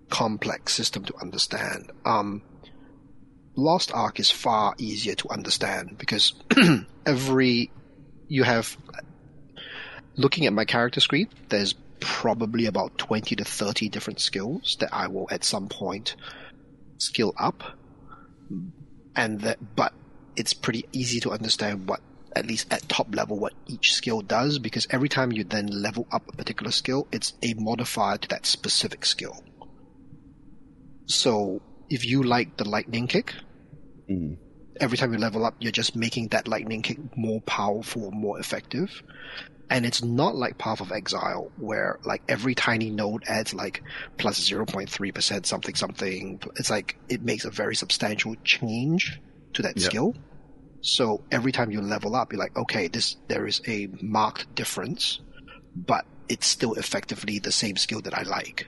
[0.08, 1.92] complex system to understand.
[2.04, 2.42] Um,
[3.54, 6.32] Lost Ark is far easier to understand because
[7.06, 7.70] every
[8.28, 8.76] you have
[10.16, 15.06] looking at my character screen, there's probably about 20 to 30 different skills that I
[15.08, 16.14] will at some point
[16.98, 17.62] skill up.
[19.16, 19.92] And that, but
[20.36, 22.00] it's pretty easy to understand what,
[22.34, 26.06] at least at top level, what each skill does because every time you then level
[26.12, 29.42] up a particular skill, it's a modifier to that specific skill.
[31.06, 33.34] So if you like the lightning kick,
[34.10, 34.36] Mm.
[34.80, 39.02] every time you level up, you're just making that lightning kick more powerful, more effective.
[39.76, 43.82] And it's not like Path of Exile, where like every tiny node adds like
[44.18, 46.40] plus 0.3% something something.
[46.56, 49.18] It's like it makes a very substantial change
[49.54, 49.86] to that Yeah.
[49.86, 50.14] skill.
[50.82, 55.20] So every time you level up, you're like, okay, this there is a marked difference,
[55.76, 58.66] but it's still effectively the same skill that I like.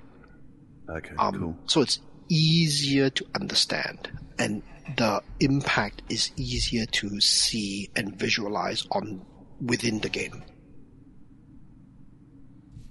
[0.89, 1.59] Okay, Um, cool.
[1.67, 1.99] So it's
[2.31, 4.63] easier to understand, and
[4.97, 9.27] the impact is easier to see and visualize on
[9.61, 10.45] within the game.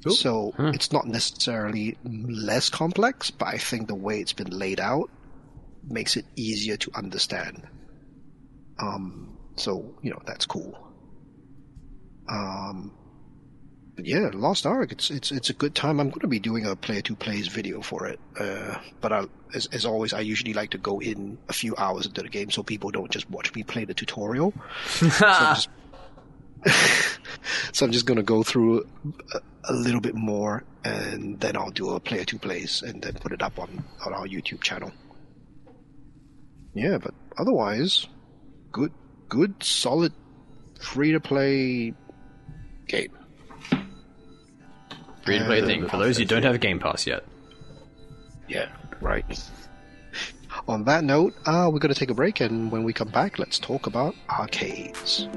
[0.03, 0.13] Cool.
[0.13, 5.09] So it's not necessarily less complex, but I think the way it's been laid out
[5.87, 7.67] makes it easier to understand.
[8.79, 10.77] Um, so you know that's cool.
[12.29, 12.93] Um,
[13.95, 14.91] but yeah, Lost Ark.
[14.91, 15.99] It's it's it's a good time.
[15.99, 18.19] I'm going to be doing a player two plays video for it.
[18.39, 22.05] Uh, but I, as as always, I usually like to go in a few hours
[22.05, 24.53] into the game so people don't just watch me play the tutorial.
[24.85, 25.69] so, just,
[27.73, 28.87] so I'm just going to go through
[29.33, 33.13] a, a little bit more, and then I'll do a player two plays, and then
[33.15, 34.91] put it up on on our YouTube channel.
[36.73, 38.07] Yeah, but otherwise,
[38.71, 38.91] good,
[39.29, 40.13] good, solid,
[40.79, 41.93] free to play
[42.87, 43.11] game.
[45.23, 47.23] Free to play Uh, thing for those who don't have a Game Pass yet.
[48.47, 48.69] Yeah,
[49.01, 49.25] right.
[50.67, 53.39] On that note, uh, we're going to take a break, and when we come back,
[53.39, 55.27] let's talk about arcades.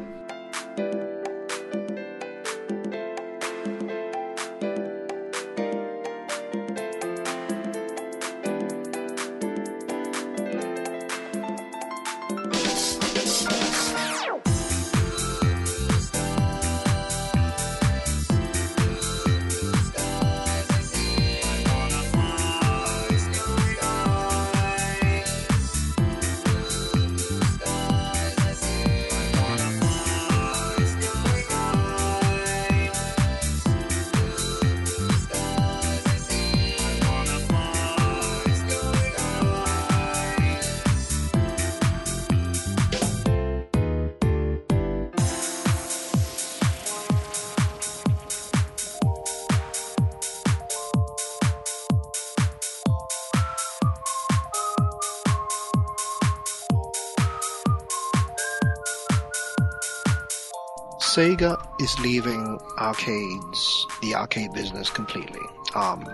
[61.17, 65.41] Sega is leaving arcades, the arcade business completely.
[65.75, 66.07] Um,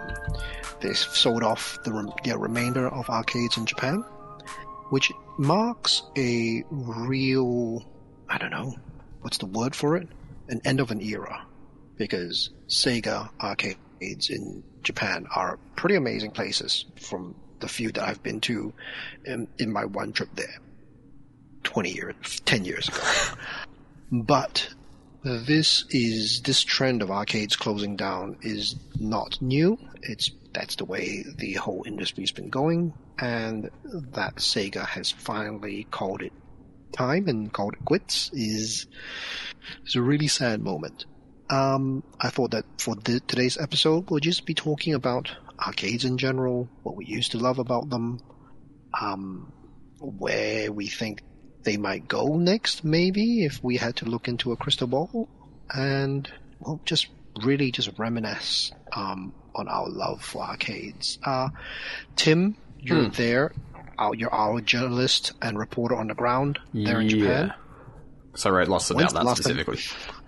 [0.80, 4.04] they've sold off the their remainder of arcades in Japan,
[4.90, 7.84] which marks a real,
[8.28, 8.76] I don't know,
[9.22, 10.06] what's the word for it?
[10.48, 11.46] An end of an era.
[11.96, 18.40] Because Sega arcades in Japan are pretty amazing places from the few that I've been
[18.42, 18.72] to
[19.24, 20.60] in, in my one trip there.
[21.64, 23.00] 20 years, 10 years ago.
[24.14, 24.68] But
[25.24, 29.78] this is this trend of arcades closing down is not new.
[30.02, 33.70] It's that's the way the whole industry's been going, and
[34.12, 36.32] that Sega has finally called it
[36.92, 38.86] time and called it quits is
[39.86, 41.06] is a really sad moment.
[41.50, 46.16] Um, I thought that for the, today's episode, we'll just be talking about arcades in
[46.16, 48.20] general, what we used to love about them,
[48.98, 49.52] um,
[50.00, 51.22] where we think
[51.64, 55.28] they might go next, maybe, if we had to look into a crystal ball,
[55.74, 57.08] and, well, just
[57.42, 61.18] really just reminisce um, on our love for arcades.
[61.24, 61.48] Uh,
[62.16, 63.52] Tim, you're there.
[63.98, 67.54] Our, you're our journalist and reporter on the ground there in Japan.
[68.34, 69.78] So I wrote lots about the that last time- specifically.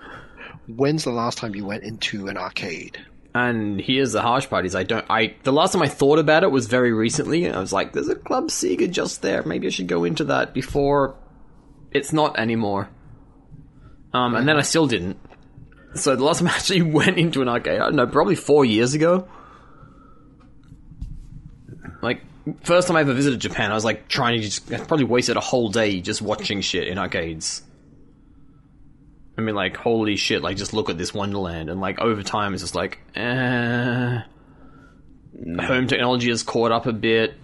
[0.67, 2.99] When's the last time you went into an arcade?
[3.35, 5.05] And here's the harsh part: is I don't.
[5.11, 7.51] I the last time I thought about it was very recently.
[7.51, 9.43] I was like, "There's a Club Sega just there.
[9.43, 11.17] Maybe I should go into that before
[11.95, 12.91] it's not anymore."
[14.13, 15.19] Um, and then I still didn't.
[15.95, 18.65] So the last time I actually went into an arcade, I don't know, probably four
[18.65, 19.27] years ago.
[22.03, 22.21] Like
[22.63, 25.37] first time I ever visited Japan, I was like trying to just I probably wasted
[25.37, 27.63] a whole day just watching shit in arcades.
[29.37, 30.43] I mean, like, holy shit!
[30.43, 34.21] Like, just look at this Wonderland, and like over time, it's just like, eh.
[35.61, 37.35] Home technology has caught up a bit.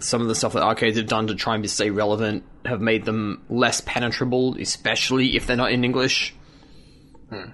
[0.00, 2.80] Some of the stuff that arcades have done to try and be stay relevant have
[2.80, 6.34] made them less penetrable, especially if they're not in English.
[7.30, 7.50] Hmm.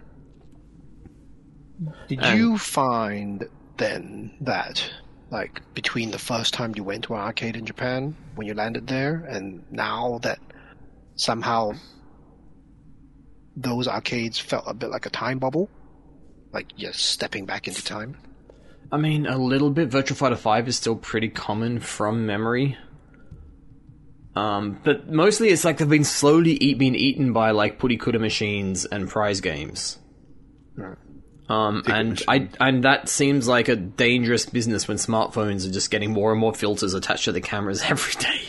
[2.08, 3.44] Did And- you find
[3.76, 4.90] then that,
[5.30, 8.86] like, between the first time you went to an arcade in Japan, when you landed
[8.86, 10.38] there, and now that
[11.16, 11.72] somehow
[13.56, 15.68] those arcades felt a bit like a time bubble?
[16.52, 18.16] Like, you're stepping back into time?
[18.92, 19.90] I mean, a little bit.
[19.90, 22.76] Virtua Fighter Five is still pretty common from memory.
[24.34, 28.84] Um, but mostly it's like they've been slowly eat, being eaten by like purikura machines
[28.84, 29.98] and prize games.
[30.76, 30.98] Right.
[31.48, 36.12] Um, and I and that seems like a dangerous business when smartphones are just getting
[36.12, 38.40] more and more filters attached to the cameras every day.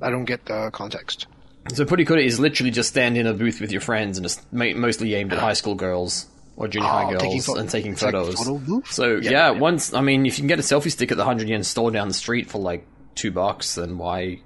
[0.00, 1.26] I don't get the context.
[1.72, 5.14] So purikura is literally just stand in a booth with your friends and it's mostly
[5.14, 6.26] aimed at high school girls
[6.56, 8.34] or junior high Oh, girls taking and taking photos.
[8.34, 8.82] photo?
[8.86, 9.50] So Yeah, yeah, yeah.
[9.50, 11.90] once I mean, if you can get a selfie stick at the hundred yen store
[11.90, 14.40] down the street for like two bucks, then why?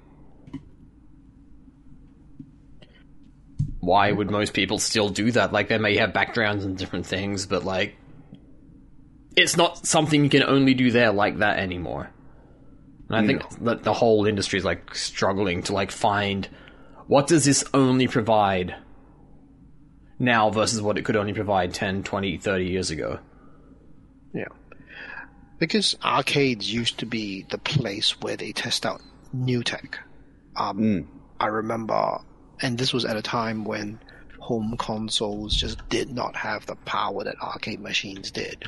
[3.79, 5.53] Why would most people still do that?
[5.53, 7.95] Like they may have backgrounds and different things, but like,
[9.35, 12.09] it's not something you can only do there like that anymore.
[13.07, 16.47] And I think that the whole industry is like struggling to like find
[17.07, 18.75] what does this only provide
[20.19, 23.19] now versus what it could only provide 10, 20, 30 years ago.
[24.33, 24.49] Yeah.
[25.57, 29.01] Because arcades used to be the place where they test out
[29.33, 29.99] new tech.
[30.55, 31.07] Um,
[31.39, 32.19] I remember,
[32.61, 33.99] and this was at a time when
[34.39, 38.63] home consoles just did not have the power that arcade machines did.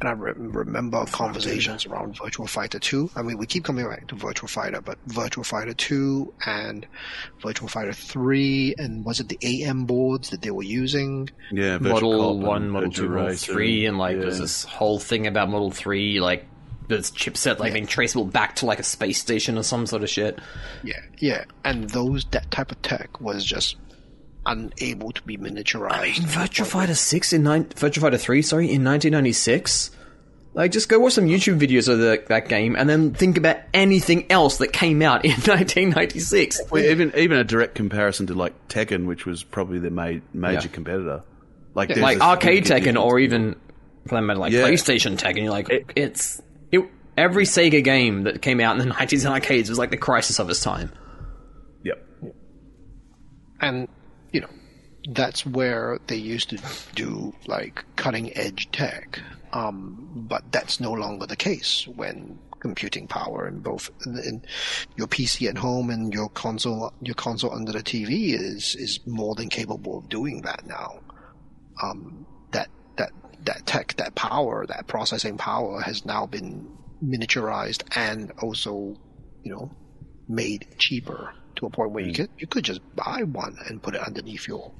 [0.00, 3.10] And I re- remember conversations around Virtua Fighter 2.
[3.16, 6.86] I mean, we keep coming back to Virtua Fighter, but Virtua Fighter 2 and
[7.42, 11.30] Virtua Fighter 3, and was it the AM boards that they were using?
[11.50, 13.52] Yeah, Virtual Model Cop One, Model Virtual Two, Model Racer.
[13.52, 16.46] Three, and like there's this whole thing about Model Three, like
[16.88, 20.10] this chipset like being traceable back to like a space station or some sort of
[20.10, 20.38] shit.
[20.84, 23.76] Yeah, yeah, and those that type of tech was just
[24.46, 26.18] unable to be miniaturized.
[26.18, 29.90] In Virtua Fighter Six in nine, Virtua Fighter Three, sorry, in 1996.
[30.54, 33.58] Like, just go watch some YouTube videos of the, that game, and then think about
[33.74, 36.62] anything else that came out in 1996.
[36.70, 40.60] Well, even even a direct comparison to like Tekken, which was probably the ma- major
[40.68, 40.72] Yeah.
[40.72, 41.22] competitor.
[41.74, 43.54] Like, there's like arcade Tekken, or even
[44.06, 44.62] for like Yeah.
[44.62, 45.42] PlayStation Tekken.
[45.42, 46.40] You're like, it's
[46.72, 46.80] it,
[47.18, 50.38] every Sega game that came out in the 90s in arcades was like the crisis
[50.38, 50.90] of its time.
[51.84, 52.02] Yep.
[53.60, 53.88] and you know
[55.06, 56.58] that's where they used to
[56.94, 59.20] do like cutting edge tech
[59.52, 64.42] um, but that's no longer the case when computing power in both in
[64.96, 69.34] your PC at home and your console your console under the TV is is more
[69.34, 71.00] than capable of doing that now
[71.82, 73.12] um, that that
[73.44, 78.96] that tech that power that processing power has now been miniaturized and also
[79.44, 79.70] you know
[80.28, 82.12] made cheaper to a point where you Hmm.
[82.12, 84.72] could you could just buy one and put it underneath your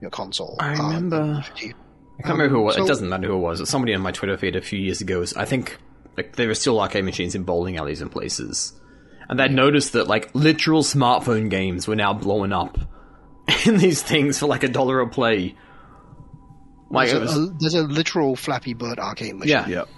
[0.00, 0.56] your console.
[0.60, 1.74] I uh, remember- DVD.
[2.18, 2.74] I can't remember who it was.
[2.76, 3.60] So- it doesn't matter who it was.
[3.60, 5.20] It's somebody on my Twitter feed a few years ago.
[5.20, 5.78] was- I think
[6.16, 8.72] like there were still arcade machines in bowling alleys and places,
[9.28, 12.76] and they'd noticed that like literal smartphone games were now blowing up
[13.66, 15.54] in these things for like a dollar a play.
[16.90, 19.88] Like There's was, a, there's a literal Flappy Bird arcade machine, yeah, Yep.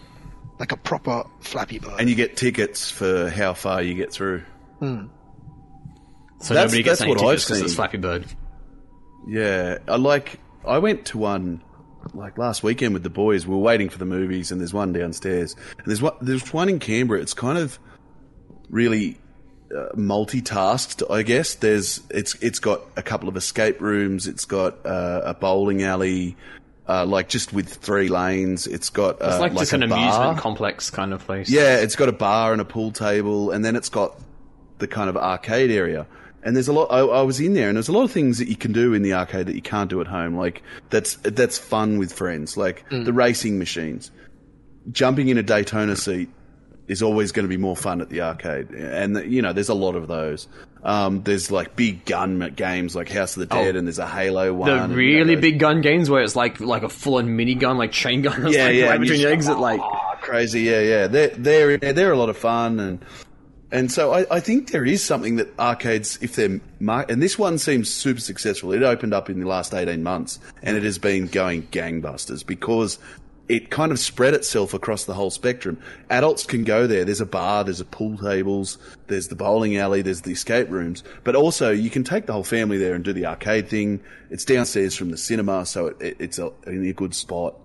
[0.60, 1.94] like a proper Flappy Bird.
[1.98, 4.42] And you get tickets for how far you get through.
[4.80, 5.08] so
[6.38, 7.76] That's- nobody gets that's any what I've tickets because it's seen.
[7.76, 8.26] Flappy Bird.
[9.26, 10.38] Yeah, I like.
[10.66, 11.62] I went to one
[12.14, 13.46] like last weekend with the boys.
[13.46, 16.14] We were waiting for the movies, and there's one downstairs, and there's one.
[16.20, 17.20] There's one in Canberra.
[17.20, 17.78] It's kind of
[18.68, 19.18] really
[19.74, 21.54] uh, multitasked, I guess.
[21.54, 24.26] There's it's it's got a couple of escape rooms.
[24.26, 26.36] It's got uh, a bowling alley,
[26.88, 28.66] uh, like just with three lanes.
[28.66, 29.98] It's got uh, It's like, like just a an bar.
[29.98, 31.48] amusement complex kind of place.
[31.48, 34.18] Yeah, it's got a bar and a pool table, and then it's got
[34.78, 36.06] the kind of arcade area.
[36.44, 36.88] And there's a lot.
[36.90, 38.94] I, I was in there, and there's a lot of things that you can do
[38.94, 40.36] in the arcade that you can't do at home.
[40.36, 42.56] Like that's that's fun with friends.
[42.56, 44.10] Like the racing machines,
[44.90, 46.28] jumping in a Daytona seat
[46.88, 48.70] is always going to be more fun at the arcade.
[48.70, 50.48] And you know, there's a lot of those.
[50.82, 54.52] Um, there's like big gun games like House of the Dead, and there's a Halo
[54.52, 54.68] one.
[54.68, 57.28] The and, you know, really big gun games where it's like like a full on
[57.28, 60.62] minigun, like chain gun, yeah, like yeah, right between you your exit, like oh, crazy,
[60.62, 61.06] yeah, yeah.
[61.06, 63.04] They're they're they're a lot of fun, and
[63.72, 67.36] and so I, I think there is something that arcades, if they're mar- and this
[67.38, 68.72] one seems super successful.
[68.72, 72.98] It opened up in the last eighteen months, and it has been going gangbusters because
[73.48, 75.76] it kind of spread itself across the whole spectrum.
[76.08, 77.04] Adults can go there.
[77.04, 81.02] There's a bar, there's a pool tables, there's the bowling alley, there's the escape rooms.
[81.24, 84.00] But also, you can take the whole family there and do the arcade thing.
[84.30, 87.56] It's downstairs from the cinema, so it, it, it's a, in a good spot.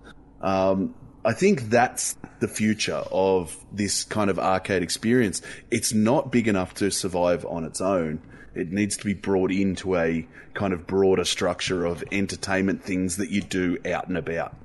[0.42, 0.94] Um,
[1.28, 5.42] I think that's the future of this kind of arcade experience.
[5.70, 8.22] It's not big enough to survive on its own.
[8.54, 13.28] It needs to be brought into a kind of broader structure of entertainment things that
[13.28, 14.56] you do out and about.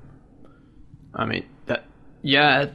[1.14, 1.84] I mean, that
[2.22, 2.72] yeah, it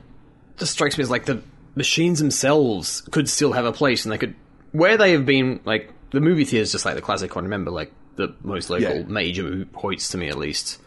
[0.58, 1.42] just strikes me as like the
[1.74, 4.36] machines themselves could still have a place, and they could
[4.72, 7.46] where they have been like the movie theaters, just like the classic one.
[7.46, 9.04] Remember, like the most local Yeah.
[9.08, 10.78] major Hoyts to me at least.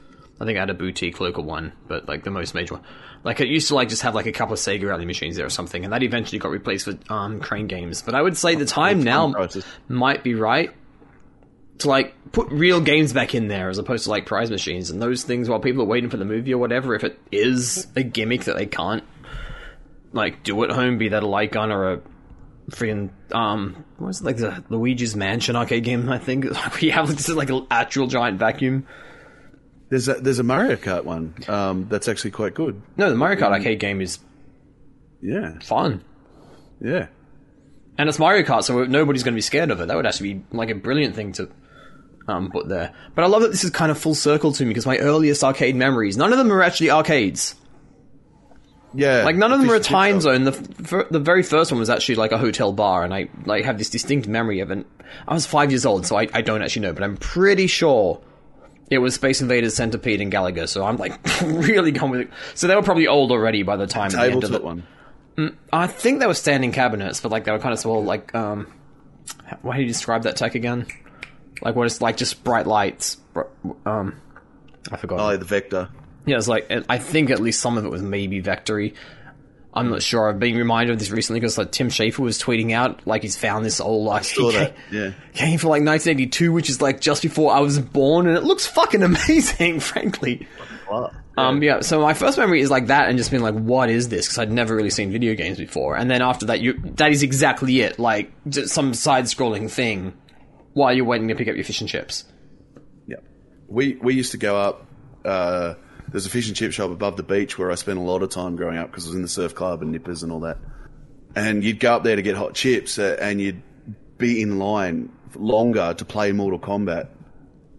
[0.42, 2.82] I think I had a boutique local one, but like the most major one.
[3.22, 5.46] Like it used to like just have like a couple of Sega Rally machines there
[5.46, 8.02] or something, and that eventually got replaced with um, Crane Games.
[8.02, 9.32] But I would say the time now
[9.86, 10.72] might be right
[11.78, 15.00] to like put real games back in there as opposed to like prize machines and
[15.00, 16.96] those things while people are waiting for the movie or whatever.
[16.96, 19.04] If it is a gimmick that they can't
[20.12, 22.00] like do at home, be that a light gun or a
[22.68, 26.08] freaking um, what was it like the Luigi's Mansion arcade game?
[26.08, 26.46] I think
[26.80, 28.88] we have this is like an actual giant vacuum.
[29.92, 32.80] There's a, there's a Mario Kart one um, that's actually quite good.
[32.96, 34.18] No, the Mario Kart arcade game is
[35.20, 36.02] Yeah, fun.
[36.80, 37.08] yeah.
[37.98, 39.88] And it's Mario Kart, so nobody's going to be scared of it.
[39.88, 41.50] That would actually be like a brilliant thing to
[42.26, 42.94] um, put there.
[43.14, 45.44] But I love that this is kind of full circle to me because my earliest
[45.44, 47.54] arcade memories, none of them are actually arcades.
[48.94, 50.44] Yeah, Like none of them are a Timezone.
[50.44, 53.64] The f- the very first one was actually like a hotel bar, and I like
[53.66, 54.86] have this distinct memory of it.
[55.28, 58.20] I was five years old, so I, I don't actually know, but I'm pretty sure
[58.92, 60.68] it was Space Invaders, Centipede, and Galaga.
[60.68, 62.30] So I'm like really gone with it.
[62.54, 64.62] So they were probably old already by the time the end of it.
[64.62, 64.86] one.
[65.72, 68.04] I think they were standing cabinets, but like they were kind of small.
[68.04, 68.70] Like um,
[69.46, 70.86] how do you describe that tech again?
[71.62, 73.16] Like what it's like, just bright lights.
[73.86, 74.20] Um,
[74.90, 75.20] I forgot.
[75.20, 75.88] Oh, the Vector.
[76.26, 78.94] Yeah, it's like I think at least some of it was maybe vectory.
[79.74, 80.28] I'm not sure.
[80.28, 83.36] I've been reminded of this recently because like Tim Schafer was tweeting out like he's
[83.36, 84.76] found this old like Saw that.
[84.90, 85.12] Yeah.
[85.32, 88.66] game for like 1982, which is like just before I was born, and it looks
[88.66, 90.46] fucking amazing, frankly.
[91.38, 91.80] Um, yeah.
[91.80, 94.38] So my first memory is like that, and just being like, "What is this?" Because
[94.38, 95.96] I'd never really seen video games before.
[95.96, 97.98] And then after that, you that is exactly it.
[97.98, 100.12] Like just some side-scrolling thing
[100.74, 102.24] while you're waiting to pick up your fish and chips.
[103.06, 103.16] Yeah.
[103.68, 104.86] We we used to go up.
[105.24, 105.74] Uh,
[106.12, 108.30] there's a fish and chip shop above the beach where I spent a lot of
[108.30, 110.58] time growing up because I was in the surf club and nippers and all that.
[111.34, 113.62] And you'd go up there to get hot chips, uh, and you'd
[114.18, 117.08] be in line longer to play Mortal Kombat.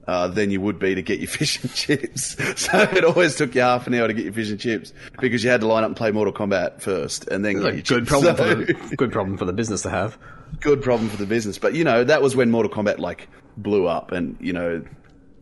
[0.05, 2.35] Uh, than you would be to get your fish and chips.
[2.59, 5.45] So it always took you half an hour to get your fish and chips because
[5.45, 8.09] you had to line up and play Mortal Kombat first and then good chips.
[8.09, 10.17] problem So- for the, good problem for the business to have.
[10.59, 11.57] good problem for the business.
[11.57, 14.83] But you know, that was when Mortal Kombat like blew up, and you know,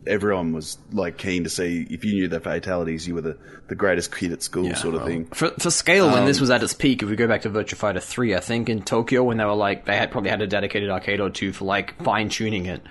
[0.06, 3.38] everyone was like keen to see if you knew the fatalities, you were the,
[3.68, 5.26] the greatest kid at school, sort of well, thing.
[5.26, 7.50] For for scale, when Um, this was at its peak, if we go back to
[7.50, 10.42] Virtua Fighter three, I think in Tokyo when they were like they had probably had
[10.42, 12.82] a dedicated arcade or two for like fine tuning it,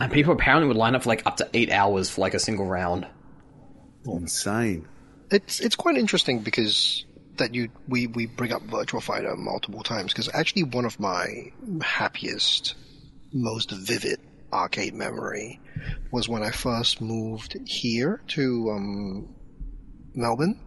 [0.00, 2.40] and people apparently would line up for like up to eight hours for like a
[2.40, 3.06] single round.
[4.04, 4.86] Insane.
[5.30, 7.04] It's it's quite interesting because
[7.36, 11.52] that you we we bring up Virtua Fighter multiple times because actually one of my
[11.80, 12.74] happiest,
[13.32, 14.20] most vivid
[14.56, 15.60] arcade memory
[16.10, 19.34] was when I first moved here to um,
[20.14, 20.60] Melbourne,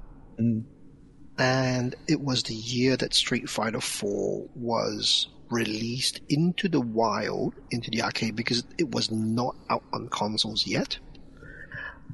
[1.37, 7.89] and it was the year that Street Fighter Four was released into the wild into
[7.89, 10.99] the arcade because it was not out on consoles yet.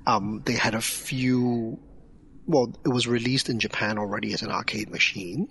[0.07, 1.79] Um, they had a few
[2.47, 5.47] well, it was released in Japan already as an arcade machine,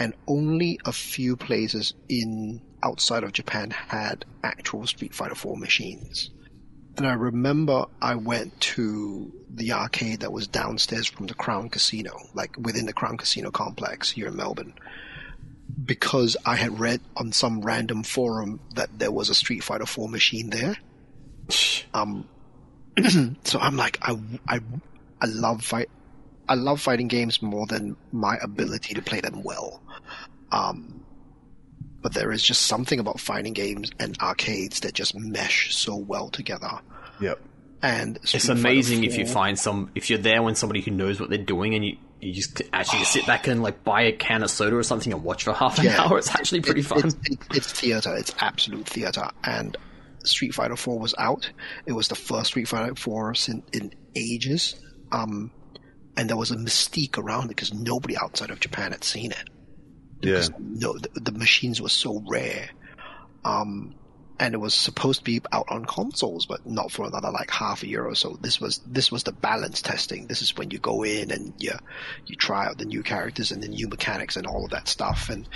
[0.00, 6.30] and only a few places in outside of Japan had actual Street Fighter 4 machines.
[6.96, 12.18] And I remember I went to the arcade that was downstairs from the Crown Casino,
[12.32, 14.72] like within the Crown Casino complex here in Melbourne,
[15.84, 20.08] because I had read on some random forum that there was a Street Fighter 4
[20.08, 20.78] machine there.
[21.92, 22.26] Um,
[23.44, 24.60] so I'm like, I, I,
[25.20, 25.90] I love fight.
[26.48, 29.82] I love fighting games more than my ability to play them well.
[30.52, 31.04] Um,
[32.02, 36.28] but there is just something about fighting games and arcades that just mesh so well
[36.30, 36.80] together.
[37.20, 37.40] Yep.
[37.82, 40.90] And It's Street Fighter amazing if you find some if you're there when somebody who
[40.90, 44.12] knows what they're doing and you you just actually sit back and like buy a
[44.12, 46.02] can of soda or something and watch for half an Yeah.
[46.02, 46.18] hour.
[46.18, 46.98] It's actually pretty It- fun.
[47.06, 48.14] It's, it- it's theater.
[48.14, 49.30] It's absolute theater.
[49.44, 49.74] And
[50.24, 51.50] Street Fighter 4 was out.
[51.86, 54.74] It was the first Street Fighter 4 in, in ages.
[55.12, 55.50] Um,
[56.16, 59.50] and there was a mystique around it because nobody outside of Japan had seen it.
[60.22, 60.46] Yeah.
[60.58, 62.70] no, the, the machines were so rare.
[63.44, 63.94] Um,
[64.40, 67.82] and it was supposed to be out on consoles, but not for another like half
[67.82, 68.38] a year or so.
[68.40, 70.26] This was this was the balance testing.
[70.26, 71.72] This is when you go in and you
[72.26, 75.28] you try out the new characters and the new mechanics and all of that stuff.
[75.28, 75.46] And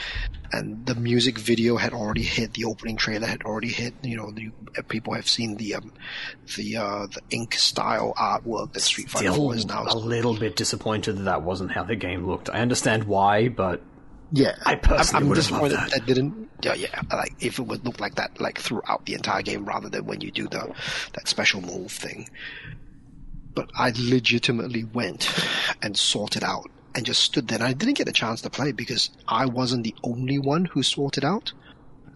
[0.52, 2.52] and the music video had already hit.
[2.52, 3.94] The opening trailer had already hit.
[4.02, 4.50] You know, the,
[4.82, 5.90] people have seen the um
[6.54, 9.84] the uh the ink style artwork that Street Fighter Still 4 is now.
[9.84, 12.50] a little bit disappointed that that wasn't how the game looked.
[12.50, 13.80] I understand why, but
[14.32, 16.06] Yeah, I personally I'm, I'm disappointed loved that.
[16.06, 16.50] didn't.
[16.62, 17.02] Yeah, yeah.
[17.12, 20.20] Like if it would look like that, like throughout the entire game, rather than when
[20.20, 20.72] you do the
[21.12, 22.28] that special move thing.
[23.54, 25.32] But I legitimately went
[25.82, 27.58] and sorted out and just stood there.
[27.58, 30.82] And I didn't get a chance to play because I wasn't the only one who
[30.82, 31.52] sorted out.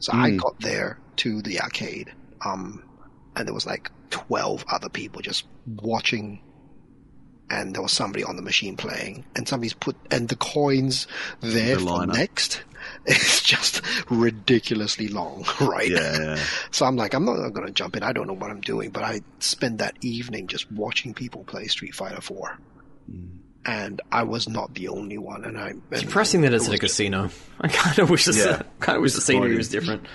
[0.01, 2.13] So I got there to the arcade,
[2.45, 2.83] um,
[3.35, 6.41] and there was like twelve other people just watching
[7.51, 11.07] and there was somebody on the machine playing, and somebody's put and the coins
[11.41, 12.63] there The for next
[13.07, 15.91] is just ridiculously long, right?
[15.91, 16.45] Yeah, yeah.
[16.71, 18.03] So I'm like, I'm not going to jump in.
[18.03, 21.67] I don't know what I'm doing, but I spent that evening just watching people play
[21.67, 22.59] Street Fighter 4.
[23.11, 23.27] Hmm.
[23.67, 25.69] And I was not the only one, and I.
[25.91, 27.29] It's and depressing that it's it at a casino.
[27.61, 28.63] I kind of wish the Yeah.
[28.81, 30.07] kind of wish the scenery was different.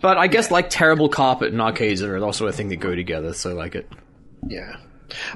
[0.00, 3.32] But I guess like terrible carpet and arcades are also a thing that go together.
[3.32, 3.90] So like it.
[4.46, 4.76] Yeah.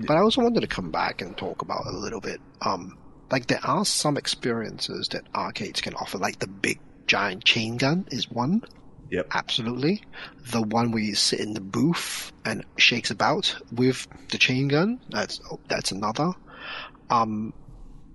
[0.06, 2.40] But I also wanted to come back and talk about a little bit.
[2.60, 2.98] Um,
[3.30, 8.06] like there are some experiences that arcades can offer, like the big giant chain gun
[8.10, 8.62] is one.
[9.10, 9.28] Yep.
[9.32, 10.02] Absolutely.
[10.50, 15.00] The one where you sit in the booth and shakes about with the chain gun,
[15.10, 16.32] that's, that's another.
[17.08, 17.52] Um,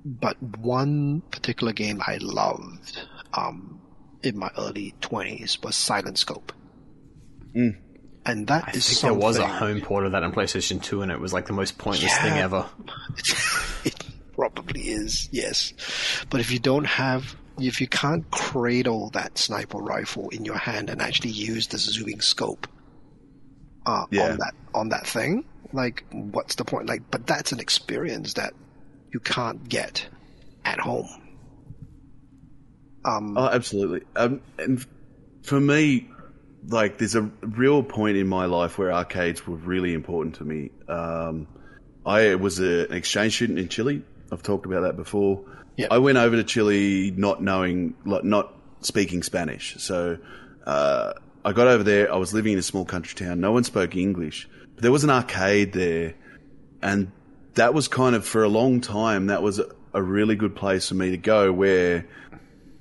[0.03, 3.79] but one particular game I loved, um,
[4.23, 6.51] in my early twenties was Silent Scope.
[8.25, 11.01] And that I is think there was a home port of that on PlayStation 2,
[11.01, 12.69] and it was like the most pointless thing ever.
[13.83, 13.95] it
[14.35, 15.73] probably is, yes.
[16.29, 20.89] But if you don't have, if you can't cradle that sniper rifle in your hand
[20.91, 22.67] and actually use the zooming scope
[23.87, 24.31] uh, Yeah.
[24.33, 25.43] on that on that thing,
[25.73, 26.87] like, what's the point?
[26.87, 28.53] Like, but that's an experience that
[29.11, 30.07] you can't get
[30.63, 31.07] at home.
[33.03, 34.01] Um, Oh, absolutely.
[34.15, 34.85] Um, and
[35.43, 36.07] for me,
[36.67, 40.71] like, there's a real point in my life where arcades were really important to me.
[40.87, 41.47] Um,
[42.05, 44.03] I was a, an exchange student in Chile.
[44.31, 45.43] I've talked about that before.
[45.77, 45.89] Yep.
[45.91, 49.75] I went over to Chile not knowing, like, not speaking Spanish.
[49.79, 50.17] So
[50.65, 52.13] uh, I got over there.
[52.13, 53.39] I was living in a small country town.
[53.39, 54.47] No one spoke English.
[54.75, 56.15] But there was an arcade there,
[56.81, 57.11] and
[57.55, 59.27] that was kind of for a long time.
[59.27, 62.07] That was a, a really good place for me to go where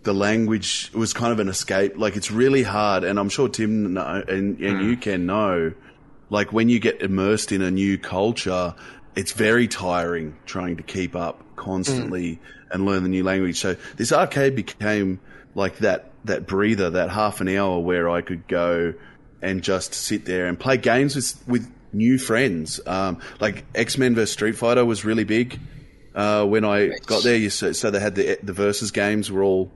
[0.02, 1.96] the language was kind of an escape.
[1.96, 5.72] Like it's really hard, and I'm sure Tim know, and and you can know,
[6.30, 8.74] like when you get immersed in a new culture,
[9.14, 12.40] it's very tiring trying to keep up constantly
[12.70, 13.58] and learn the new language.
[13.58, 15.20] So this arcade became
[15.54, 18.94] like that that breather, that half an hour where I could go
[19.42, 22.80] and just sit there and play games with with new friends.
[22.86, 25.58] Um, like X Men vs Street Fighter was really big
[26.14, 27.36] uh, when I got there.
[27.36, 29.70] You so, so they had the the versus games were all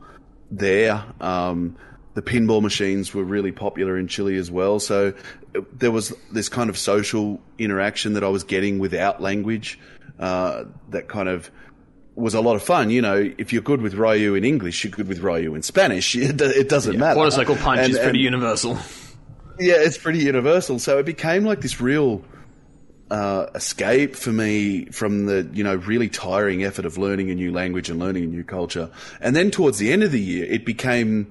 [0.59, 1.05] there.
[1.21, 1.77] Um,
[2.15, 4.79] the pinball machines were really popular in Chile as well.
[4.79, 5.15] So
[5.73, 9.79] there was this kind of social interaction that I was getting without language.
[10.19, 11.51] Uh, that kind of
[12.15, 12.91] was a lot of fun.
[12.91, 16.15] You know, if you're good with Ryu in English, you're good with Ryu in Spanish.
[16.17, 17.19] It, it doesn't matter.
[17.19, 18.75] Motorcycle punch And- is pretty and- universal.
[19.59, 20.79] yeah, it's pretty universal.
[20.79, 22.25] So it became like this real
[23.15, 27.53] uh, escape for me from the you know really tiring effort of learning a new
[27.53, 28.91] language and learning a new culture.
[29.21, 31.31] And then towards the end of the year, it became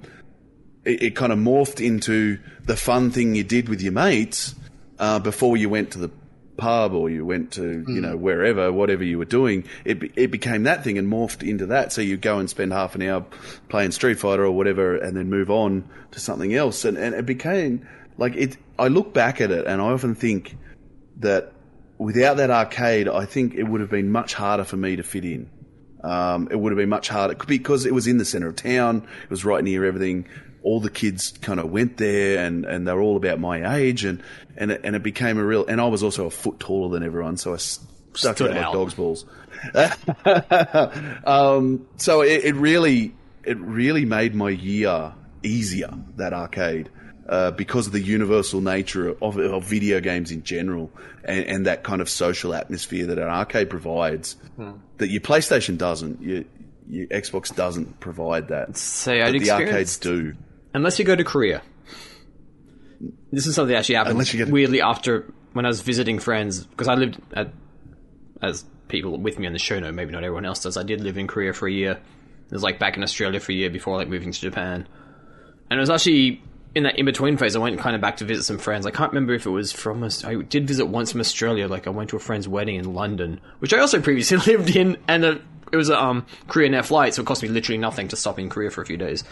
[0.86, 4.54] it, it kind of morphed into the fun thing you did with your mates
[4.98, 6.10] uh, before you went to the
[6.56, 9.64] pub or you went to you know wherever whatever you were doing.
[9.84, 11.92] It it became that thing and morphed into that.
[11.92, 13.26] So you go and spend half an hour
[13.68, 16.86] playing street fighter or whatever and then move on to something else.
[16.86, 20.56] And and it became like it I look back at it and I often think
[21.18, 21.53] that
[21.98, 25.24] without that arcade I think it would have been much harder for me to fit
[25.24, 25.50] in
[26.04, 29.08] um, it would have been much harder because it was in the center of town.
[29.24, 30.26] It was right near everything.
[30.62, 34.04] All the kids kind of went there, and, and they were all about my age,
[34.04, 34.22] and
[34.56, 35.66] and it, and it became a real.
[35.66, 38.72] And I was also a foot taller than everyone, so I stuck Stood out like
[38.72, 39.24] dog's balls.
[41.24, 46.90] um, so it, it really it really made my year easier that arcade.
[47.26, 50.90] Uh, because of the universal nature of, of video games in general,
[51.24, 54.36] and, and that kind of social atmosphere that an arcade provides,
[54.98, 56.44] that your PlayStation doesn't, your,
[56.86, 58.76] your Xbox doesn't provide that.
[58.76, 60.34] Say I'd the arcades do.
[60.74, 61.62] Unless you go to Korea.
[63.32, 66.18] This is something that actually happened Unless you get- weirdly after when I was visiting
[66.18, 67.52] friends because I lived at
[68.42, 70.76] as people with me on the show know maybe not everyone else does.
[70.76, 71.92] I did live in Korea for a year.
[71.92, 74.86] It was like back in Australia for a year before like moving to Japan,
[75.70, 76.42] and it was actually
[76.74, 78.86] in that in between phase, I went kind of back to visit some friends.
[78.86, 80.02] I can't remember if it was from.
[80.24, 81.68] I did visit once from Australia.
[81.68, 84.96] Like I went to a friend's wedding in London, which I also previously lived in,
[85.08, 85.38] and uh
[85.72, 88.38] it was a um, Korean Air flight, so it cost me literally nothing to stop
[88.38, 89.24] in Korea for a few days.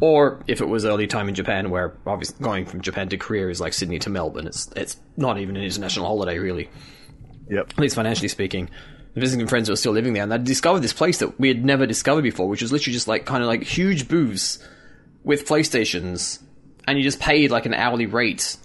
[0.00, 3.48] Or if it was early time in Japan, where obviously going from Japan to Korea
[3.48, 4.46] is like Sydney to Melbourne.
[4.46, 6.70] It's it's not even an international holiday, really
[7.50, 7.70] Yep.
[7.72, 8.70] at least financially speaking,
[9.14, 11.62] visiting friends who were still living there, and I discovered this place that we had
[11.62, 14.58] never discovered before, which was literally just like kind of like huge booths
[15.24, 16.40] with PlayStations,
[16.86, 18.56] and you just paid like an hourly rate,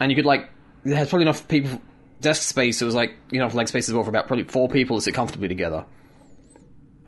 [0.00, 0.50] and you could like
[0.84, 1.80] had probably enough people
[2.20, 2.80] desk space.
[2.80, 5.02] It was like you know leg space as well for about probably four people to
[5.02, 5.84] sit comfortably together.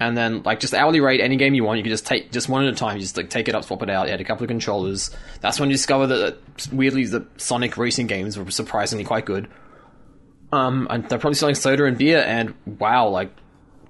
[0.00, 2.48] And then, like, just hourly rate, any game you want, you could just take just
[2.48, 2.96] one at a time.
[2.96, 4.06] You just like take it up, swap it out.
[4.06, 5.10] You had a couple of controllers.
[5.40, 6.16] That's when you discover that,
[6.56, 9.48] that weirdly the Sonic racing games were surprisingly quite good.
[10.52, 13.32] Um, and they're probably selling soda and beer, and wow, like,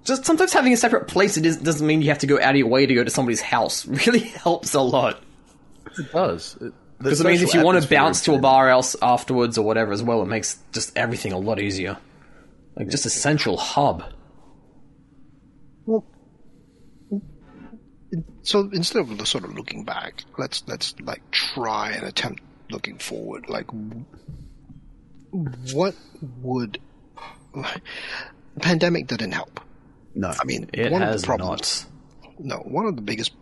[0.04, 2.50] just sometimes having a separate place it is, doesn't mean you have to go out
[2.50, 3.86] of your way to go to somebody's house.
[4.06, 5.22] Really helps a lot.
[5.98, 6.56] It does.
[6.60, 9.64] It, Because it means if you want to bounce to a bar else afterwards or
[9.64, 11.96] whatever as well, it makes just everything a lot easier.
[12.76, 14.04] Like, just a central hub.
[15.86, 16.04] Well,
[18.42, 23.48] so instead of sort of looking back, let's let's like try and attempt looking forward.
[23.48, 23.66] Like,
[25.72, 25.94] what
[26.40, 26.78] would
[27.54, 27.82] like,
[28.60, 29.60] pandemic didn't help?
[30.14, 30.28] No.
[30.28, 31.86] I mean, It one of has the problems.
[32.22, 32.32] not.
[32.40, 33.32] No, one of the biggest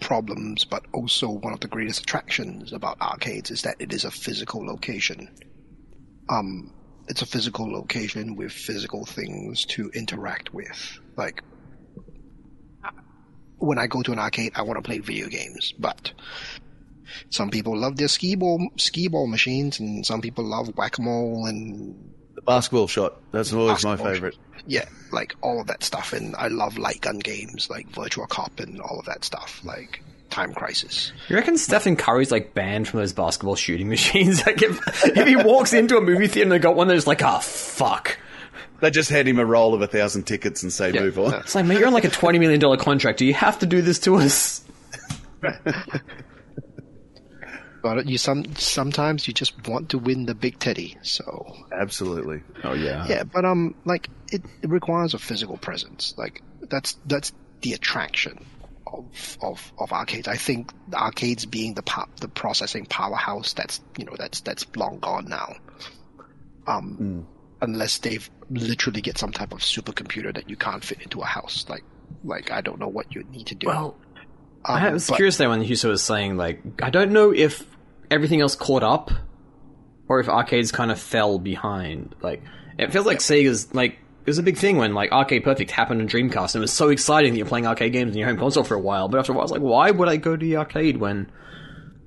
[0.00, 4.10] problems, but also one of the greatest attractions about arcades is that it is a
[4.10, 5.28] physical location.
[6.28, 6.72] Um,
[7.08, 10.98] it's a physical location with physical things to interact with.
[11.16, 11.42] Like,
[13.58, 16.12] when I go to an arcade, I want to play video games, but
[17.30, 21.94] some people love their skee ball, skee ball machines, and some people love whack-a-mole and
[21.96, 23.14] the basketball shot.
[23.32, 24.36] That's always my Basketball favorite.
[24.66, 26.12] yeah, like all of that stuff.
[26.12, 30.02] And I love light gun games like Virtua Cop and all of that stuff, like
[30.30, 31.12] Time Crisis.
[31.28, 34.44] You reckon Stephen Curry's like banned from those basketball shooting machines?
[34.46, 37.06] Like if, if he walks into a movie theater and they got one, they're just
[37.06, 38.18] like, ah, fuck.
[38.80, 41.32] They just hand him a roll of a thousand tickets and say, move on.
[41.34, 43.18] It's like, mate, you're on like a twenty million dollar contract.
[43.18, 44.62] Do you have to do this to us?
[47.84, 50.96] But you some sometimes you just want to win the big teddy.
[51.02, 52.42] So Absolutely.
[52.64, 53.06] Oh yeah.
[53.06, 56.14] yeah, but um, like it, it requires a physical presence.
[56.16, 58.42] Like that's that's the attraction
[58.86, 60.28] of of of arcades.
[60.28, 63.52] I think arcades being the po- the processing powerhouse.
[63.52, 65.54] That's you know that's that's long gone now.
[66.66, 67.26] Um,
[67.60, 71.66] unless they've literally get some type of supercomputer that you can't fit into a house.
[71.68, 71.84] Like
[72.24, 73.66] like I don't know what you need to do.
[73.66, 73.94] Well,
[74.64, 77.73] um, I was but- curious there when Hewso was saying like, I don't know if
[78.10, 79.10] everything else caught up,
[80.08, 82.14] or if arcades kind of fell behind.
[82.22, 82.42] Like,
[82.78, 83.98] it feels like Sega's like.
[84.26, 86.72] It was a big thing when like Arcade Perfect happened on Dreamcast, and it was
[86.72, 89.06] so exciting that you're playing arcade games on your home console for a while.
[89.06, 91.30] But after a while, I was like, why would I go to the arcade when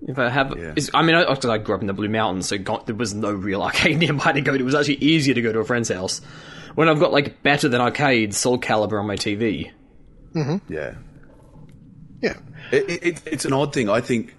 [0.08, 0.58] if I have?
[0.58, 0.74] Yeah.
[0.76, 3.14] Is, I mean, I, I grew up in the Blue Mountains, so got, there was
[3.14, 4.58] no real arcade nearby to go to.
[4.60, 6.20] It was actually easier to go to a friend's house.
[6.74, 9.72] When I've got like better than arcade Soul Calibur on my TV.
[10.34, 10.74] Mm-hmm.
[10.74, 10.95] Yeah.
[12.22, 12.38] yeah.
[12.72, 13.89] It, it, it- it's an odd thing.
[13.89, 14.34] I think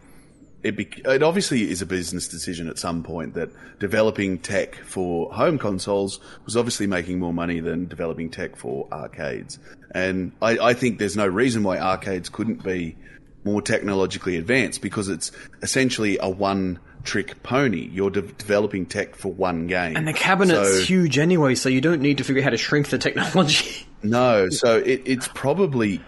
[0.62, 5.32] it, bec it obviously is a business decision at some point that developing tech for
[5.32, 9.58] home consoles was obviously making more money than developing tech for arcades.
[9.94, 12.96] And I, I think there's no reason why arcades couldn't be
[13.44, 15.30] more technologically advanced because it's
[15.62, 17.88] essentially a one trick pony.
[17.92, 19.96] You're de- developing tech for one game.
[19.96, 22.56] And the cabinet's So- huge anyway, so you don't need to figure out how to
[22.58, 23.86] shrink the technology.
[24.02, 26.00] No, so it, it's probably,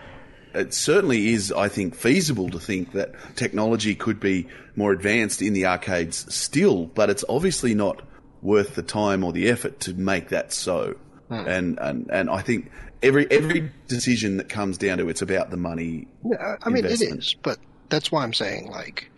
[0.54, 4.46] it certainly is, I think, feasible to think that technology could be
[4.76, 8.02] more advanced in the arcades still, but it's obviously not
[8.42, 10.96] worth the time or the effort to make that so.
[11.28, 11.34] Hmm.
[11.34, 12.70] And, and, and I think
[13.02, 16.08] every, every decision that comes down to it's about the money.
[16.24, 19.10] Yeah, I mean, it is, but that's why I'm saying like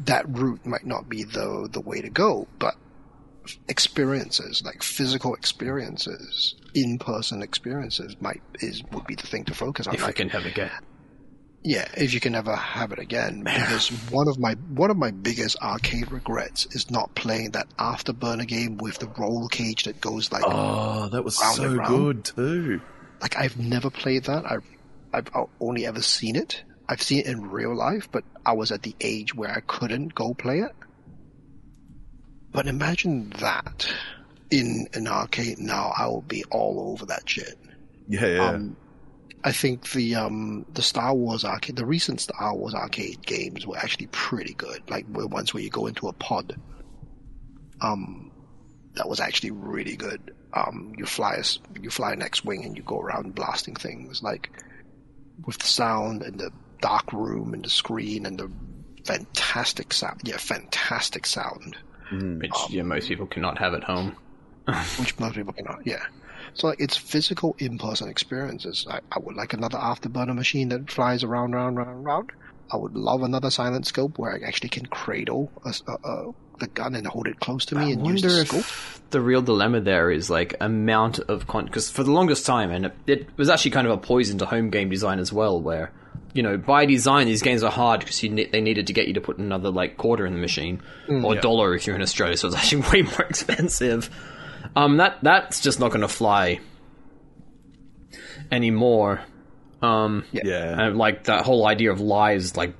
[0.00, 2.46] that route might not be the the way to go.
[2.58, 2.74] But
[3.68, 9.86] experiences, like physical experiences, in person experiences, might is would be the thing to focus
[9.86, 9.94] on.
[9.94, 10.70] if I Like, can have it again.
[11.62, 15.10] yeah, if you can ever have it again, because one of my one of my
[15.10, 20.30] biggest arcade regrets is not playing that Afterburner game with the roll cage that goes
[20.32, 22.80] like Oh, that was Round so good too.
[23.22, 24.44] like I've never played that.
[24.50, 24.64] I've
[25.12, 25.28] I've
[25.60, 26.64] only ever seen it.
[26.88, 30.14] I've seen it in real life, but I was at the age where I couldn't
[30.14, 30.72] go play it.
[32.52, 33.88] But imagine that
[34.50, 35.92] in an arcade now.
[35.96, 37.58] I will be all over that shit.
[38.08, 38.48] Yeah, yeah.
[38.50, 38.76] Um,
[39.44, 43.76] I think the um the Star Wars arcade, the recent Star Wars arcade games were
[43.76, 44.82] actually pretty good.
[44.88, 46.58] Like the ones where you go into a pod.
[47.80, 48.30] Um,
[48.94, 50.34] that was actually really good.
[50.54, 51.44] Um, you fly a,
[51.80, 54.22] you fly an X-wing and you go around blasting things.
[54.22, 54.50] Like
[55.44, 58.50] with the sound and the dark room and the screen and the
[59.04, 60.20] fantastic sound.
[60.24, 61.76] Yeah, fantastic sound,
[62.10, 64.16] which yeah, most people cannot have at home.
[64.98, 65.86] which most people cannot.
[65.86, 66.02] Yeah.
[66.54, 68.86] So like it's physical in-person experiences.
[68.88, 72.32] I, I would like another afterburner machine that flies around, round, round, round.
[72.72, 76.66] I would love another silent scope where I actually can cradle a, a, a, the
[76.68, 79.10] gun and hold it close to me I and use wonder the if scope.
[79.10, 82.86] the real dilemma there is like amount of con because for the longest time, and
[82.86, 85.92] it, it was actually kind of a poison to home game design as well, where
[86.32, 89.14] you know by design these games are hard because ne- they needed to get you
[89.14, 91.24] to put another like quarter in the machine mm.
[91.24, 94.10] or dollar if you're in Australia, so it's actually way more expensive.
[94.76, 96.60] Um, that that's just not going to fly
[98.50, 99.20] anymore.
[99.82, 100.86] Um, Yeah.
[100.86, 102.74] and like that whole idea of lies, like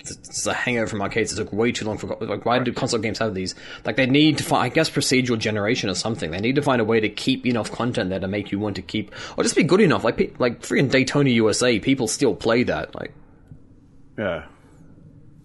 [0.00, 1.32] it's a hangover from arcades.
[1.32, 3.54] It took way too long for like why do console games have these?
[3.84, 6.30] Like they need to find, I guess, procedural generation or something.
[6.32, 8.76] They need to find a way to keep enough content there to make you want
[8.76, 10.02] to keep, or just be good enough.
[10.02, 12.94] Like pe- like freaking Daytona USA, people still play that.
[12.94, 13.12] Like
[14.18, 14.46] Yeah.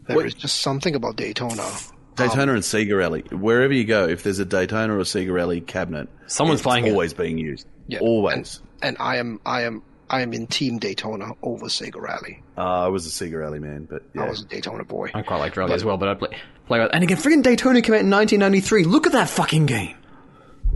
[0.07, 1.67] There is just something about Daytona.
[2.15, 3.21] Daytona and Sega Rally.
[3.31, 6.91] Wherever you go, if there's a Daytona or Sega Rally cabinet, Someone's it's playing it.
[6.91, 7.67] always being used.
[7.87, 7.99] Yeah.
[7.99, 8.61] Always.
[8.81, 12.41] And, and I am, I am, I am in Team Daytona over Sega Rally.
[12.57, 14.23] Uh, I was a Sega Rally man, but yeah.
[14.23, 15.11] I was a Daytona boy.
[15.13, 16.29] I quite liked Rally as well, but I play
[16.67, 16.91] play with.
[16.93, 18.83] And again, freaking Daytona came out in 1993.
[18.85, 19.95] Look at that fucking game.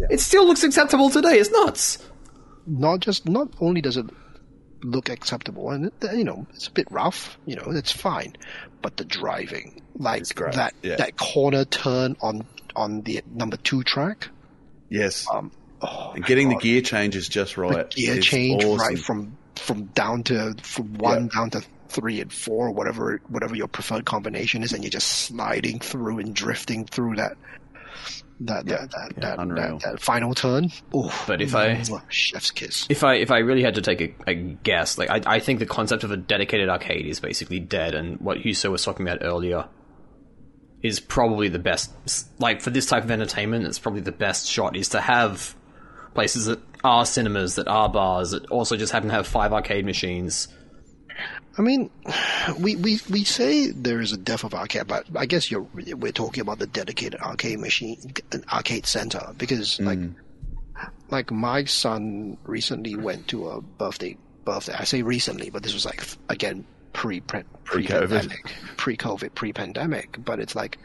[0.10, 1.40] It still looks acceptable today.
[1.40, 1.98] It's nuts.
[2.66, 4.06] Not just, not only does it
[4.84, 8.36] look acceptable, and it, you know it's a bit rough, you know it's fine,
[8.82, 10.96] but the driving, like that yeah.
[10.96, 14.30] that corner turn on on the number two track,
[14.90, 15.28] yes.
[15.32, 16.64] um, oh, and my getting the God.
[16.64, 17.90] gear changes just right.
[17.90, 18.78] gear is change awesome.
[18.78, 23.68] right from from down to from one down to three and four, whatever whatever your
[23.68, 27.38] preferred combination is, and you're just sliding through and drifting through that
[28.42, 30.72] that Yeah, that that, yeah, that, that, that final turn.
[30.94, 32.88] Oh, But if I- chef's kiss.
[32.90, 35.60] If I if I really had to take a, a guess, like I, I think
[35.60, 39.24] the concept of a dedicated arcade is basically dead, and what Hewso was talking about
[39.24, 39.68] earlier
[40.82, 41.92] is probably the best.
[42.40, 45.56] Like for this type of entertainment, it's probably the best shot is to have
[46.14, 49.86] places that are cinemas, that are bars, that also just happen to have five arcade
[49.86, 50.48] machines.
[51.58, 51.90] I mean,
[52.60, 56.12] we, we, we say there is a death of arcade, but I guess you're we're
[56.12, 59.86] talking about the dedicated arcade machine, an arcade center, because hmm.
[59.86, 60.00] like
[61.10, 64.74] like my son recently went to a birthday birthday.
[64.74, 68.10] I say recently, but this was like again pre pre Pre-COVID.
[68.10, 70.18] pandemic, pre COVID, pre pandemic.
[70.24, 70.80] But it's like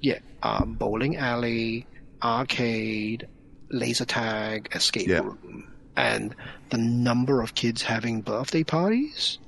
[0.00, 1.86] yeah, um, bowling alley,
[2.22, 3.26] arcade,
[3.70, 5.20] laser tag, escape Yeah.
[5.20, 6.34] room, and
[6.70, 9.38] the number of kids having birthday parties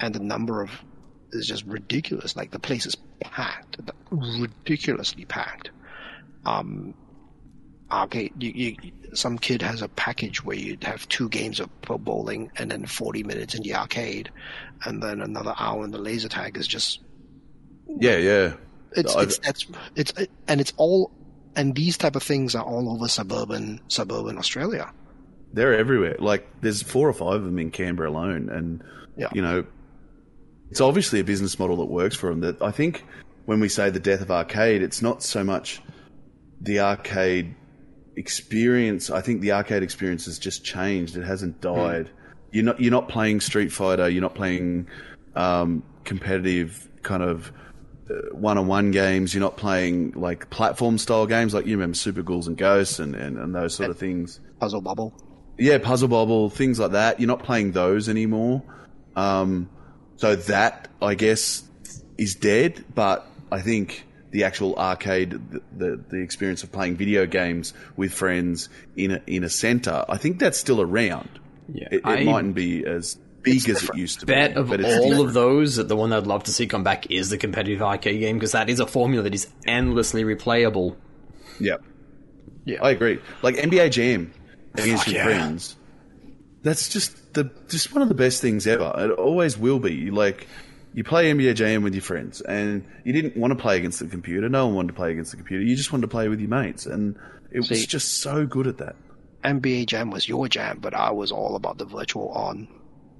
[0.00, 0.70] and the number of
[1.32, 2.36] is just ridiculous.
[2.36, 3.78] Like the place is packed,
[4.10, 5.70] ridiculously packed.
[6.44, 6.94] Um,
[7.90, 8.32] arcade.
[8.42, 12.70] You, you, some kid has a package where you'd have two games of bowling and
[12.70, 14.30] then forty minutes in the arcade,
[14.84, 17.00] and then another hour in the laser tag is just
[18.00, 18.54] Yeah, yeah.
[18.92, 20.12] it's I- it's that's it's
[20.48, 21.10] and it's all
[21.54, 24.92] and these type of things are all over suburban suburban Australia.
[25.52, 26.16] They're everywhere.
[26.18, 28.82] Like there's four or five of them in Canberra alone, and
[29.16, 29.28] Yeah.
[29.32, 29.64] you know,
[30.70, 32.40] it's obviously a business model that works for them.
[32.40, 33.04] That I think
[33.46, 35.80] when we say the death of arcade, it's not so much
[36.60, 37.54] the arcade
[38.16, 39.10] experience.
[39.10, 41.16] I think the arcade experience has just changed.
[41.16, 42.10] It hasn't died.
[42.50, 44.08] You're not you're not playing Street Fighter.
[44.08, 44.88] You're not playing
[45.34, 47.52] um, competitive kind of
[48.32, 49.34] one on one games.
[49.34, 53.14] You're not playing like platform style games like you remember Super Ghouls and Ghosts and,
[53.14, 54.40] and, and those sort of things.
[54.60, 55.14] Puzzle bubble.
[55.58, 57.18] Yeah, Puzzle Bubble, things like that.
[57.18, 58.62] You're not playing those anymore.
[59.14, 59.70] Um,
[60.16, 61.62] so that, I guess,
[62.18, 62.84] is dead.
[62.94, 68.12] But I think the actual arcade, the, the, the experience of playing video games with
[68.12, 71.28] friends in a, in a center, I think that's still around.
[71.72, 74.60] Yeah, It, it I mightn't be as big as it used to bet be.
[74.60, 75.28] of but it's all different.
[75.28, 78.20] of those that the one I'd love to see come back is the competitive arcade
[78.20, 80.96] game because that is a formula that is endlessly replayable.
[81.60, 81.76] Yeah.
[82.64, 82.78] Yeah.
[82.82, 83.20] I agree.
[83.42, 84.32] Like NBA Jam
[84.74, 85.24] against Fuck your yeah.
[85.24, 85.76] friends.
[86.62, 88.92] That's just the just one of the best things ever.
[88.96, 90.10] It always will be.
[90.10, 90.48] Like
[90.96, 94.06] you play NBA Jam with your friends, and you didn't want to play against the
[94.06, 94.48] computer.
[94.48, 95.62] No one wanted to play against the computer.
[95.62, 97.16] You just wanted to play with your mates, and
[97.52, 98.96] it was just so good at that.
[99.44, 102.66] NBA Jam was your jam, but I was all about the Virtual On.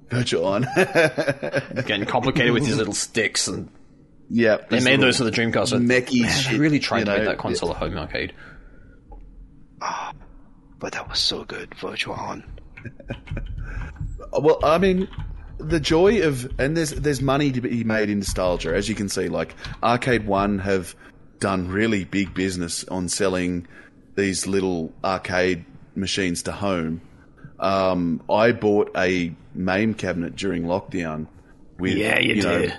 [0.09, 0.63] Virtual On.
[0.75, 3.69] Getting complicated with these little sticks, and
[4.27, 5.67] yeah, they made those for the Dreamcast.
[5.67, 8.33] so- Mechie Man, shit, they really tried you to make that console a home arcade.
[9.81, 10.13] Ah,
[10.79, 12.43] but that was so good, Virtual On.
[14.39, 15.07] Well, I mean,
[15.57, 19.09] the joy of and there's there's money to be made in nostalgia, as you can
[19.09, 19.27] see.
[19.27, 20.95] Like Arcade One have
[21.39, 23.67] done really big business on selling
[24.15, 27.01] these little arcade machines to home.
[27.59, 31.27] Um, I bought a MAME cabinet during lockdown.
[31.79, 32.77] With Yeah, you know, did.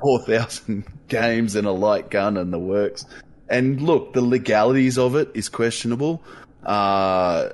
[0.00, 3.04] four thousand games and a light gun and the works.
[3.48, 6.22] And look, the legalities of it is questionable,
[6.64, 7.50] uh,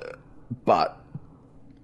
[0.63, 0.98] but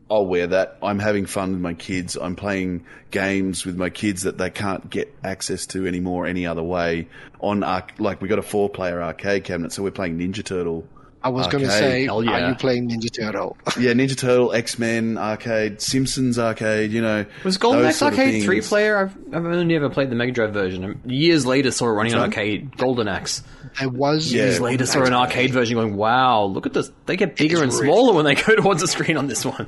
[0.09, 0.77] I'll wear that.
[0.83, 2.15] I'm having fun with my kids.
[2.15, 6.63] I'm playing games with my kids that they can't get access to anymore any other
[6.63, 7.07] way.
[7.39, 10.87] On arc, like we got a four player arcade cabinet, so we're playing Ninja Turtle.
[11.25, 12.11] I was going to say, yeah.
[12.11, 13.57] are you playing Ninja Turtle?
[13.79, 16.91] Yeah, Ninja Turtle, X Men arcade, Simpsons arcade.
[16.91, 18.95] You know, Was Golden Axe Arcade three player?
[18.95, 21.01] I've, I've only ever played the Mega Drive version.
[21.03, 22.27] Years later, saw it running on Sorry?
[22.29, 22.77] arcade.
[22.77, 23.41] Golden Axe.
[23.79, 24.43] I was Yeah.
[24.43, 25.75] Years later, saw an arcade version.
[25.75, 26.91] Going, wow, look at this.
[27.07, 29.67] They get bigger and smaller when they go towards the screen on this one.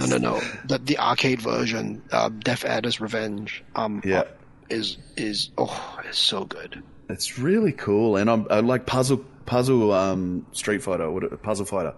[0.00, 0.40] No, no, no.
[0.66, 4.24] The, the arcade version, uh, Death Adder's Revenge, um, Yeah.
[4.70, 6.82] is is oh, it's so good.
[7.08, 11.94] It's really cool, and I'm I like puzzle puzzle um, Street Fighter, what puzzle fighter.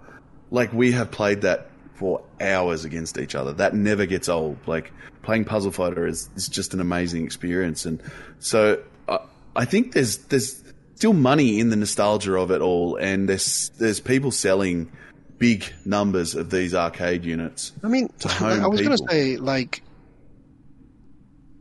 [0.51, 3.53] Like we have played that for hours against each other.
[3.53, 4.57] That never gets old.
[4.67, 4.93] Like
[5.23, 8.03] playing puzzle fighter is, is just an amazing experience, and
[8.41, 9.19] so I,
[9.55, 10.63] I think there's there's
[10.97, 14.91] still money in the nostalgia of it all, and there's there's people selling
[15.39, 17.73] big numbers of these arcade units.
[17.83, 19.83] I mean, home I was going to say like.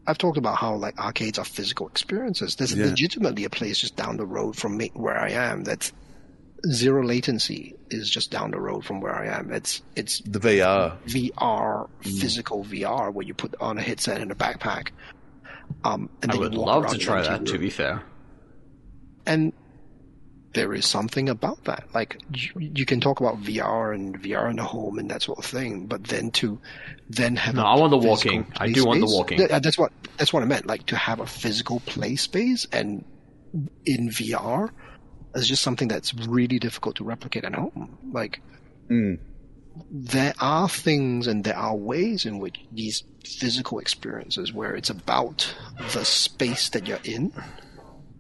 [0.06, 2.56] I've talked about how like arcades are physical experiences.
[2.58, 2.88] There's Yeah.
[2.88, 5.94] legitimately a place just down the road from me where I am that's
[6.70, 9.52] zero latency is just down the road from where I am.
[9.54, 12.20] It's it's The VR, VR, Mm.
[12.20, 14.90] physical VR, where you put on a headset and a backpack.
[15.86, 17.52] Um, and I would love to try empty that.
[17.54, 18.04] To be fair,
[19.26, 19.54] And
[20.54, 21.86] there is something about that.
[21.94, 25.40] Like you, you can talk about VR and VR in the home and that sort
[25.40, 26.60] of thing, but then to
[27.10, 28.46] then have No, a I want the walking.
[28.56, 29.38] I play do want the walking.
[29.48, 30.68] That's what that's what I meant.
[30.68, 33.04] Like to have a physical play space and
[33.86, 34.70] in VR
[35.36, 37.98] is just something that's really difficult to replicate at home.
[38.12, 38.42] Like
[38.92, 39.18] Mm.
[39.90, 45.56] there are things and there are ways in which these physical experiences where it's about
[45.94, 47.32] the space that you're in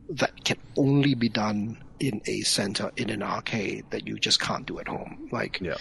[0.09, 4.65] that can only be done in a center in an arcade that you just can't
[4.65, 5.77] do at home like yeah,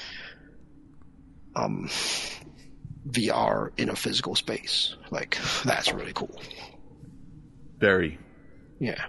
[1.57, 1.89] um
[3.09, 6.41] VR in a physical space like that's really cool
[7.79, 8.19] very.
[8.79, 9.07] yeah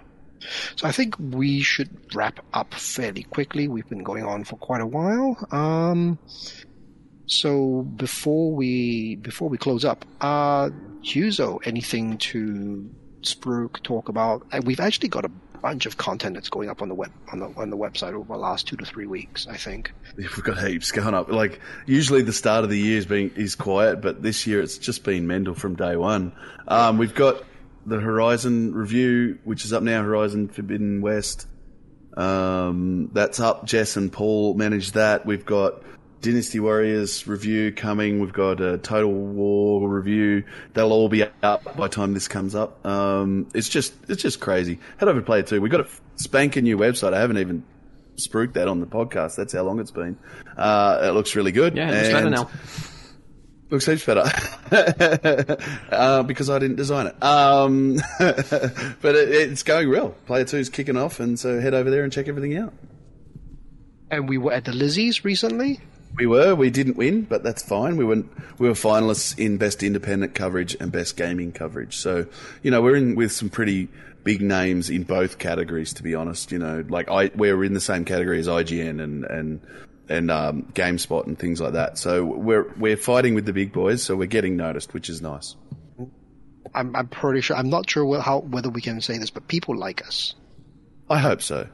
[0.76, 3.68] so I think we should wrap up fairly quickly.
[3.68, 5.38] We've been going on for quite a while.
[5.50, 6.18] Um,
[7.26, 10.70] so before we before we close up, uh,
[11.02, 12.90] Hewso, anything to
[13.24, 14.44] Spruik talk about?
[14.64, 15.30] We've actually got a
[15.64, 18.34] bunch of content that's going up on the web on the on the website over
[18.34, 19.46] the last two to three weeks.
[19.46, 19.92] I think.
[20.16, 21.30] We've got heaps going up.
[21.30, 24.78] Like usually the start of the year is being is quiet, but this year it's
[24.78, 26.32] just been Mendel from day one.
[26.68, 27.42] Um, we've got
[27.86, 30.02] the Horizon review, which is up now.
[30.02, 31.46] Horizon Forbidden West.
[32.16, 33.64] Um, that's up.
[33.64, 35.26] Jess and Paul manage that.
[35.26, 35.82] We've got
[36.24, 38.18] Dynasty Warriors review coming.
[38.18, 40.44] We've got a Total War review.
[40.72, 42.84] They'll all be up by the time this comes up.
[42.86, 44.78] Um, it's just it's just crazy.
[44.96, 45.60] Head over to Play Two.
[45.60, 47.12] We've got a spanking new website.
[47.12, 47.62] I haven't even
[48.16, 49.36] spruiked that on the podcast.
[49.36, 50.18] That's how long it's been.
[50.56, 51.76] Uh, it looks really good.
[51.76, 52.50] yeah, it's better now.
[53.68, 54.22] Looks heaps better
[55.90, 57.22] uh, because I didn't design it.
[57.22, 60.10] Um, but it, it's going real.
[60.24, 62.72] Player Two is kicking off, and so head over there and check everything out.
[64.10, 65.80] And we were at the Lizzie's recently.
[66.16, 67.96] We were, we didn't win, but that's fine.
[67.96, 68.22] We were
[68.58, 71.96] we were finalists in best independent coverage and best gaming coverage.
[71.96, 72.26] So
[72.62, 73.88] you know we're in with some pretty
[74.22, 75.92] big names in both categories.
[75.94, 79.24] To be honest, you know, like I we're in the same category as IGN and
[79.24, 79.60] and
[80.08, 81.98] and um, GameSpot and things like that.
[81.98, 84.02] So we're we're fighting with the big boys.
[84.02, 85.56] So we're getting noticed, which is nice.
[86.74, 87.56] I'm I'm pretty sure.
[87.56, 90.34] I'm not sure how whether we can say this, but people like us.
[91.08, 91.68] I hope so.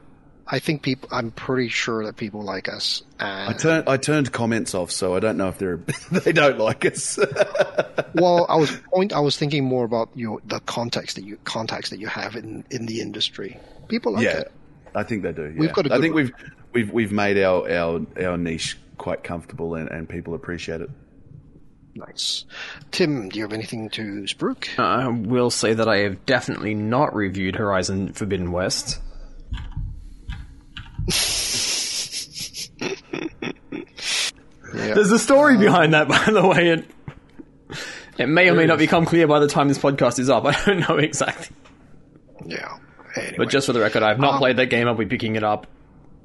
[0.53, 1.07] I think people.
[1.13, 3.03] I'm pretty sure that people like us.
[3.19, 5.77] And I turned I turned comments off, so I don't know if they're
[6.11, 7.17] they don't like us.
[8.13, 9.13] well, I was point.
[9.13, 12.65] I was thinking more about your the context that you contacts that you have in
[12.69, 13.57] in the industry.
[13.87, 14.51] People like yeah, it.
[14.93, 15.43] I think they do.
[15.43, 15.57] Yeah.
[15.57, 16.23] We've got a I good think one.
[16.23, 16.33] we've
[16.73, 20.89] we've we've made our our, our niche quite comfortable, and, and people appreciate it.
[21.95, 22.45] Nice.
[22.91, 24.79] Tim, do you have anything to Spruik?
[24.79, 28.99] Uh, I will say that I have definitely not reviewed Horizon Forbidden West.
[34.73, 34.93] Yeah.
[34.95, 36.69] There's a story behind that, by the way.
[36.69, 36.85] It,
[38.17, 40.45] it may or may not become clear by the time this podcast is up.
[40.45, 41.55] I don't know exactly.
[42.45, 42.77] Yeah.
[43.15, 43.35] Anyway.
[43.37, 44.87] But just for the record, I have not played that game.
[44.87, 45.67] I'll be picking it up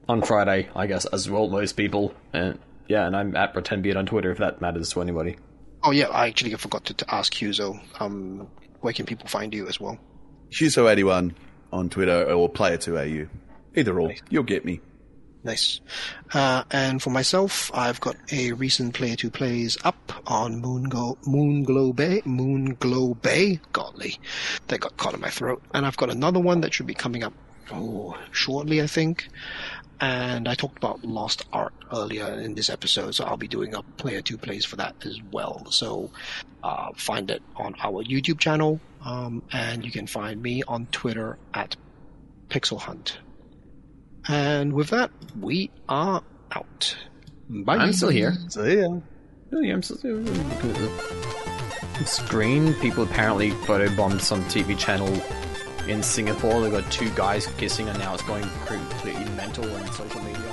[0.08, 2.14] on Friday, I guess, as well most people.
[2.32, 5.36] And yeah, and I'm at pretendbeard on Twitter if that matters to anybody.
[5.82, 7.80] oh yeah, I actually forgot to, to ask Hewso.
[8.00, 8.46] Um,
[8.80, 9.98] where can people find you as well?
[10.52, 11.34] Hewso81
[11.72, 13.28] on Twitter or Player2AU.
[13.76, 14.80] Either or, you'll get me.
[15.46, 15.80] Nice.
[16.34, 21.94] Uh, and for myself, I've got a recent Player 2 Plays up on Moonglow, Moonglow
[21.94, 24.18] Bay, Moonglow Bay, godly.
[24.66, 25.62] That got caught in my throat.
[25.72, 27.32] And I've got another one that should be coming up
[27.70, 29.28] oh, shortly, I think.
[30.00, 33.82] And I talked about Lost Ark earlier in this episode, so I'll be doing a
[33.82, 35.64] Player 2 Plays for that as well.
[35.70, 36.10] So
[36.64, 41.38] uh, find it on our YouTube channel, um, and you can find me on Twitter
[41.54, 41.76] at
[42.48, 43.18] Pixel Hunt.
[44.28, 46.22] And with that, we are
[46.52, 46.96] out.
[47.48, 47.76] Bye.
[47.76, 48.34] I'm still here.
[48.48, 49.00] See ya.
[49.52, 50.20] Oh, yeah, I'm still here.
[52.00, 52.74] at screen.
[52.74, 55.08] People apparently photobombed some TV channel
[55.88, 56.60] in Singapore.
[56.60, 60.45] They got two guys kissing, and now it's going completely mental on social media.